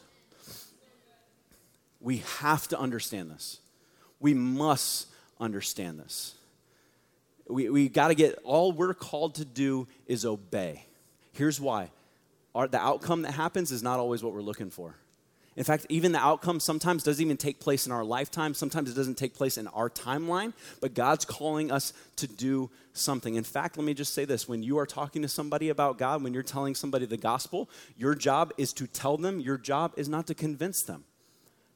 We 2.01 2.17
have 2.39 2.67
to 2.69 2.79
understand 2.79 3.31
this. 3.31 3.59
We 4.19 4.33
must 4.33 5.07
understand 5.39 5.99
this. 5.99 6.35
We, 7.47 7.69
we 7.69 7.89
got 7.89 8.09
to 8.09 8.15
get, 8.15 8.39
all 8.43 8.71
we're 8.71 8.93
called 8.93 9.35
to 9.35 9.45
do 9.45 9.87
is 10.07 10.25
obey. 10.25 10.85
Here's 11.31 11.61
why. 11.61 11.91
Our, 12.53 12.67
the 12.67 12.79
outcome 12.79 13.21
that 13.21 13.33
happens 13.33 13.71
is 13.71 13.81
not 13.81 13.99
always 13.99 14.23
what 14.23 14.33
we're 14.33 14.41
looking 14.41 14.69
for. 14.69 14.95
In 15.57 15.65
fact, 15.65 15.85
even 15.89 16.13
the 16.13 16.19
outcome 16.19 16.61
sometimes 16.61 17.03
doesn't 17.03 17.23
even 17.23 17.35
take 17.35 17.59
place 17.59 17.85
in 17.85 17.91
our 17.91 18.05
lifetime. 18.05 18.53
Sometimes 18.53 18.89
it 18.89 18.93
doesn't 18.93 19.17
take 19.17 19.35
place 19.35 19.57
in 19.57 19.67
our 19.67 19.89
timeline, 19.89 20.53
but 20.79 20.93
God's 20.93 21.25
calling 21.25 21.71
us 21.71 21.91
to 22.17 22.27
do 22.27 22.69
something. 22.93 23.35
In 23.35 23.43
fact, 23.43 23.77
let 23.77 23.85
me 23.85 23.93
just 23.93 24.13
say 24.13 24.23
this 24.23 24.47
when 24.47 24.63
you 24.63 24.77
are 24.77 24.85
talking 24.85 25.21
to 25.23 25.27
somebody 25.27 25.67
about 25.67 25.97
God, 25.97 26.23
when 26.23 26.33
you're 26.33 26.41
telling 26.41 26.73
somebody 26.73 27.05
the 27.05 27.17
gospel, 27.17 27.69
your 27.97 28.15
job 28.15 28.53
is 28.57 28.71
to 28.73 28.87
tell 28.87 29.17
them, 29.17 29.41
your 29.41 29.57
job 29.57 29.93
is 29.97 30.07
not 30.07 30.27
to 30.27 30.33
convince 30.33 30.83
them. 30.83 31.03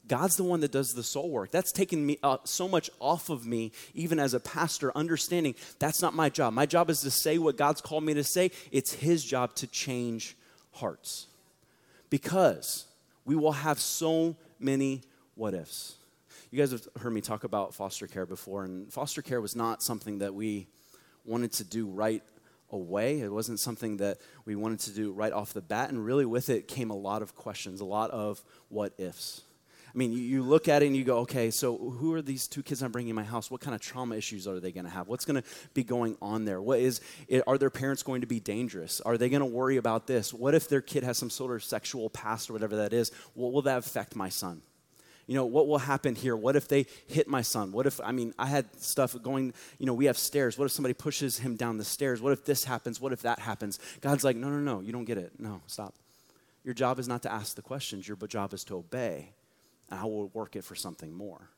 God's 0.08 0.36
the 0.36 0.44
one 0.44 0.60
that 0.60 0.72
does 0.72 0.94
the 0.94 1.04
soul 1.04 1.30
work. 1.30 1.52
That's 1.52 1.72
taken 1.72 2.06
me 2.06 2.20
uh, 2.22 2.38
so 2.44 2.68
much 2.68 2.90
off 3.00 3.30
of 3.30 3.46
me, 3.46 3.72
even 3.94 4.20
as 4.20 4.34
a 4.34 4.40
pastor, 4.40 4.96
understanding 4.96 5.56
that's 5.80 6.02
not 6.02 6.14
my 6.14 6.30
job. 6.30 6.54
My 6.54 6.66
job 6.66 6.90
is 6.90 7.02
to 7.02 7.12
say 7.12 7.40
what 7.40 7.58
God's 7.58 7.82
called 7.82 8.04
me 8.04 8.14
to 8.14 8.24
say. 8.24 8.52
It's 8.72 8.94
His 8.94 9.24
job 9.24 9.56
to 9.56 9.68
change 9.68 10.38
hearts. 10.74 11.28
Because 12.12 12.86
we 13.26 13.36
will 13.36 13.52
have 13.52 13.80
so 13.80 14.38
many 14.60 15.02
what 15.34 15.54
ifs. 15.54 15.96
You 16.52 16.60
guys 16.60 16.72
have 16.72 16.88
heard 17.00 17.12
me 17.12 17.22
talk 17.22 17.44
about 17.44 17.74
foster 17.74 18.08
care 18.08 18.26
before, 18.26 18.64
and 18.64 18.92
foster 18.92 19.22
care 19.22 19.42
was 19.42 19.56
not 19.56 19.84
something 19.84 20.20
that 20.20 20.34
we 20.34 20.68
wanted 21.26 21.52
to 21.54 21.64
do 21.64 21.88
right 21.88 22.24
away. 22.72 23.22
It 23.22 23.32
wasn't 23.32 23.60
something 23.60 23.98
that 23.98 24.20
we 24.46 24.56
wanted 24.56 24.80
to 24.82 24.92
do 24.92 25.12
right 25.12 25.34
off 25.34 25.54
the 25.54 25.62
bat, 25.62 25.90
and 25.90 26.06
really 26.06 26.26
with 26.26 26.50
it 26.50 26.68
came 26.68 26.92
a 26.92 26.96
lot 26.96 27.22
of 27.22 27.36
questions, 27.36 27.82
a 27.82 27.86
lot 27.86 28.12
of 28.12 28.44
what 28.70 28.94
ifs. 28.98 29.42
I 29.96 29.98
mean, 29.98 30.12
you, 30.12 30.20
you, 30.20 30.44
look 30.44 30.68
at 30.68 30.84
it 30.84 30.88
and 30.88 30.96
you 30.96 31.06
go, 31.06 31.20
okay, 31.20 31.50
so 31.50 31.78
who 31.78 32.14
are 32.14 32.22
these 32.22 32.50
two 32.50 32.62
kids 32.62 32.84
I'm 32.84 32.92
bringing 32.92 33.12
in 33.12 33.16
my 33.16 33.24
house? 33.24 33.50
What 33.50 33.62
kind 33.62 33.74
of 33.74 33.80
trauma 33.80 34.16
issues 34.18 34.46
are 34.46 34.60
they 34.60 34.74
going 34.74 34.84
to 34.84 34.92
have? 34.92 35.08
What's 35.08 35.24
going 35.24 35.42
to 35.42 35.48
be 35.74 35.86
going 35.86 36.18
on 36.22 36.44
there? 36.44 36.62
What 36.62 36.80
is, 36.80 37.00
are 37.48 37.58
their 37.58 37.70
parents 37.70 38.04
going 38.04 38.20
to 38.20 38.28
be 38.28 38.42
dangerous? 38.42 39.00
Are 39.00 39.18
they 39.18 39.30
going 39.30 39.40
to 39.40 39.46
worry 39.46 39.78
about 39.78 40.06
this? 40.06 40.34
What 40.34 40.54
if 40.54 40.68
their 40.68 40.82
kid 40.82 41.04
has 41.04 41.18
some 41.18 41.30
sort 41.30 41.56
of 41.56 41.64
sexual 41.64 42.10
past 42.10 42.50
or 42.50 42.54
whatever 42.54 42.76
that 42.76 42.92
is? 42.92 43.10
What 43.36 43.54
will 43.54 43.62
that 43.62 43.78
affect 43.78 44.18
my 44.18 44.28
son? 44.28 44.64
You 45.28 45.36
know, 45.36 45.46
what 45.46 45.66
will 45.66 45.78
happen 45.78 46.14
here? 46.14 46.36
What 46.36 46.58
if 46.58 46.68
they 46.68 46.88
hit 47.08 47.30
my 47.30 47.42
son? 47.42 47.72
What 47.72 47.86
if, 47.86 48.02
I 48.04 48.12
mean, 48.12 48.34
I 48.38 48.48
had 48.48 48.66
stuff 48.82 49.16
going, 49.24 49.54
you 49.80 49.86
know, 49.86 49.94
we 49.94 50.06
have 50.06 50.18
stairs. 50.18 50.58
What 50.58 50.66
if 50.66 50.72
somebody 50.72 50.94
pushes 50.94 51.40
him 51.40 51.56
down 51.56 51.78
the 51.78 51.86
stairs? 51.86 52.22
What 52.22 52.34
if 52.34 52.44
this 52.44 52.66
happens? 52.66 53.00
What 53.00 53.14
if 53.14 53.22
that 53.22 53.40
happens? 53.40 53.80
God's 54.02 54.26
like, 54.26 54.36
no, 54.36 54.50
no, 54.50 54.60
no, 54.60 54.82
you 54.82 54.92
don't 54.92 55.06
get 55.06 55.18
it. 55.18 55.32
No, 55.40 55.62
stop. 55.68 55.96
Your 56.66 56.74
job 56.74 57.00
is 57.00 57.08
not 57.08 57.22
to 57.22 57.32
ask 57.32 57.56
the 57.56 57.62
questions, 57.62 58.10
your 58.10 58.18
job 58.28 58.54
is 58.54 58.66
to 58.66 58.76
obey 58.76 59.35
and 59.90 60.00
I 60.00 60.04
will 60.04 60.28
work 60.30 60.56
it 60.56 60.64
for 60.64 60.76
something 60.76 61.14
more. 61.14 61.50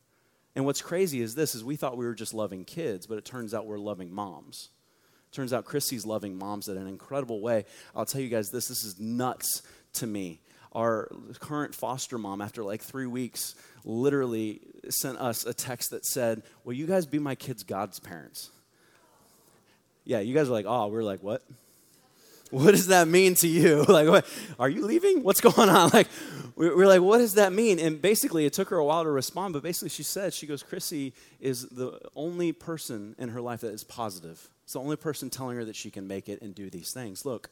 And 0.55 0.65
what's 0.65 0.81
crazy 0.81 1.21
is 1.21 1.35
this 1.35 1.53
is 1.53 1.63
we 1.63 1.75
thought 1.75 1.97
we 1.97 2.05
were 2.05 2.15
just 2.15 2.33
loving 2.33 2.65
kids, 2.65 3.05
but 3.05 3.17
it 3.17 3.25
turns 3.25 3.53
out 3.53 3.67
we're 3.67 3.77
loving 3.77 4.11
moms. 4.11 4.69
It 5.31 5.35
turns 5.35 5.53
out 5.53 5.65
Chrissy's 5.65 6.05
loving 6.05 6.37
moms 6.37 6.67
in 6.67 6.77
an 6.77 6.87
incredible 6.87 7.41
way. 7.41 7.65
I'll 7.95 8.05
tell 8.05 8.21
you 8.21 8.29
guys 8.29 8.49
this, 8.49 8.67
this 8.67 8.83
is 8.83 8.99
nuts 8.99 9.61
to 9.93 10.07
me. 10.07 10.41
Our 10.73 11.09
current 11.39 11.75
foster 11.75 12.17
mom, 12.17 12.41
after 12.41 12.63
like 12.63 12.81
three 12.81 13.07
weeks, 13.07 13.55
literally 13.83 14.61
sent 14.89 15.19
us 15.19 15.45
a 15.45 15.53
text 15.53 15.91
that 15.91 16.05
said, 16.05 16.43
Will 16.63 16.73
you 16.73 16.87
guys 16.87 17.05
be 17.05 17.19
my 17.19 17.35
kids' 17.35 17.63
God's 17.63 17.99
parents? 17.99 18.49
Yeah, 20.05 20.19
you 20.19 20.33
guys 20.33 20.49
are 20.49 20.53
like, 20.53 20.65
Oh, 20.67 20.87
we're 20.87 21.03
like, 21.03 21.21
What? 21.21 21.43
What 22.51 22.71
does 22.71 22.87
that 22.87 23.07
mean 23.07 23.35
to 23.35 23.47
you? 23.47 23.83
like, 23.87 24.07
what, 24.07 24.25
are 24.59 24.69
you 24.69 24.85
leaving? 24.85 25.23
What's 25.23 25.41
going 25.41 25.69
on? 25.69 25.89
Like, 25.97 26.07
we're 26.55 26.87
like, 26.87 27.01
what 27.01 27.19
does 27.19 27.35
that 27.35 27.53
mean? 27.53 27.77
And 27.79 28.01
basically, 28.01 28.45
it 28.45 28.53
took 28.53 28.69
her 28.69 28.77
a 28.77 28.85
while 28.85 29.03
to 29.03 29.11
respond, 29.11 29.53
but 29.53 29.61
basically, 29.61 29.89
she 29.89 30.01
said, 30.03 30.33
she 30.33 30.47
goes, 30.47 30.63
Chrissy 30.63 31.13
is 31.39 31.67
the 31.69 31.99
only 32.15 32.51
person 32.51 33.15
in 33.19 33.29
her 33.29 33.41
life 33.41 33.61
that 33.61 33.73
is 33.73 33.83
positive 33.83 34.49
It's 34.63 34.73
the 34.73 34.79
only 34.79 34.95
person 34.95 35.29
telling 35.29 35.55
her 35.57 35.65
that 35.65 35.75
she 35.75 35.91
can 35.91 36.07
make 36.07 36.29
it 36.29 36.41
and 36.41 36.55
do 36.55 36.69
these 36.69 36.91
things. 36.91 37.25
Look, 37.25 37.51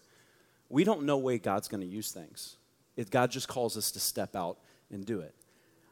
we 0.70 0.84
don't 0.84 1.04
know 1.04 1.18
way 1.18 1.38
God's 1.38 1.68
going 1.68 1.82
to 1.82 1.88
use 1.88 2.12
things. 2.12 2.58
It, 2.96 3.12
God 3.12 3.30
just 3.30 3.48
calls 3.48 3.78
us 3.78 3.92
to 3.92 4.00
step 4.00 4.36
out 4.36 4.58
and 4.92 5.06
do 5.06 5.20
it. 5.20 5.36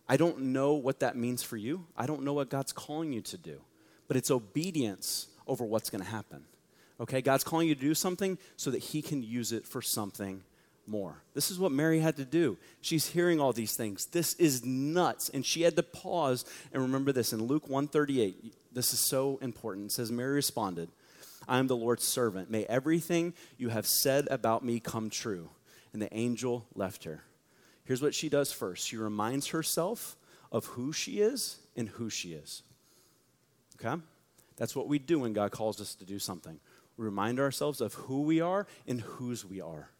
I 0.07 0.17
don't 0.17 0.39
know 0.39 0.73
what 0.73 0.99
that 0.99 1.15
means 1.15 1.43
for 1.43 1.57
you. 1.57 1.85
I 1.95 2.05
don't 2.05 2.23
know 2.23 2.33
what 2.33 2.49
God's 2.49 2.73
calling 2.73 3.13
you 3.13 3.21
to 3.21 3.37
do, 3.37 3.61
but 4.07 4.17
it's 4.17 4.31
obedience 4.31 5.27
over 5.47 5.63
what's 5.63 5.89
going 5.89 6.03
to 6.03 6.09
happen. 6.09 6.45
Okay, 7.03 7.21
God's 7.21 7.43
calling 7.43 7.67
you 7.67 7.75
to 7.75 7.81
do 7.81 7.93
something 7.93 8.37
so 8.55 8.71
that 8.71 8.79
He 8.79 9.01
can 9.01 9.21
use 9.21 9.51
it 9.51 9.67
for 9.67 9.81
something 9.81 10.41
more. 10.87 11.21
This 11.33 11.51
is 11.51 11.59
what 11.59 11.73
Mary 11.73 11.99
had 11.99 12.15
to 12.15 12.25
do. 12.25 12.57
She's 12.79 13.07
hearing 13.07 13.41
all 13.41 13.51
these 13.51 13.75
things. 13.75 14.05
This 14.05 14.35
is 14.35 14.65
nuts. 14.65 15.27
And 15.27 15.45
she 15.45 15.63
had 15.63 15.75
to 15.75 15.83
pause 15.83 16.45
and 16.71 16.81
remember 16.81 17.11
this 17.11 17.33
in 17.33 17.43
Luke 17.43 17.67
138. 17.67 18.53
This 18.71 18.93
is 18.93 18.99
so 18.99 19.37
important. 19.41 19.87
It 19.87 19.91
says 19.91 20.11
Mary 20.11 20.33
responded, 20.33 20.89
I 21.45 21.59
am 21.59 21.67
the 21.67 21.75
Lord's 21.75 22.05
servant. 22.05 22.49
May 22.49 22.63
everything 22.65 23.33
you 23.57 23.67
have 23.69 23.85
said 23.85 24.27
about 24.31 24.63
me 24.63 24.79
come 24.79 25.09
true. 25.09 25.49
And 25.91 26.01
the 26.01 26.13
angel 26.15 26.65
left 26.73 27.03
her. 27.03 27.23
Here's 27.83 28.01
what 28.01 28.15
she 28.15 28.29
does 28.29 28.53
first. 28.53 28.87
She 28.87 28.95
reminds 28.95 29.47
herself 29.47 30.15
of 30.53 30.65
who 30.67 30.93
she 30.93 31.19
is 31.19 31.57
and 31.75 31.89
who 31.89 32.09
she 32.09 32.33
is. 32.33 32.63
Okay? 33.75 34.01
That's 34.55 34.75
what 34.75 34.87
we 34.87 34.99
do 34.99 35.19
when 35.19 35.33
God 35.33 35.51
calls 35.51 35.81
us 35.81 35.95
to 35.95 36.05
do 36.05 36.17
something. 36.17 36.59
Remind 36.97 37.39
ourselves 37.39 37.81
of 37.81 37.93
who 37.93 38.21
we 38.21 38.39
are 38.41 38.67
and 38.87 39.01
whose 39.01 39.45
we 39.45 39.59
are. 39.59 39.92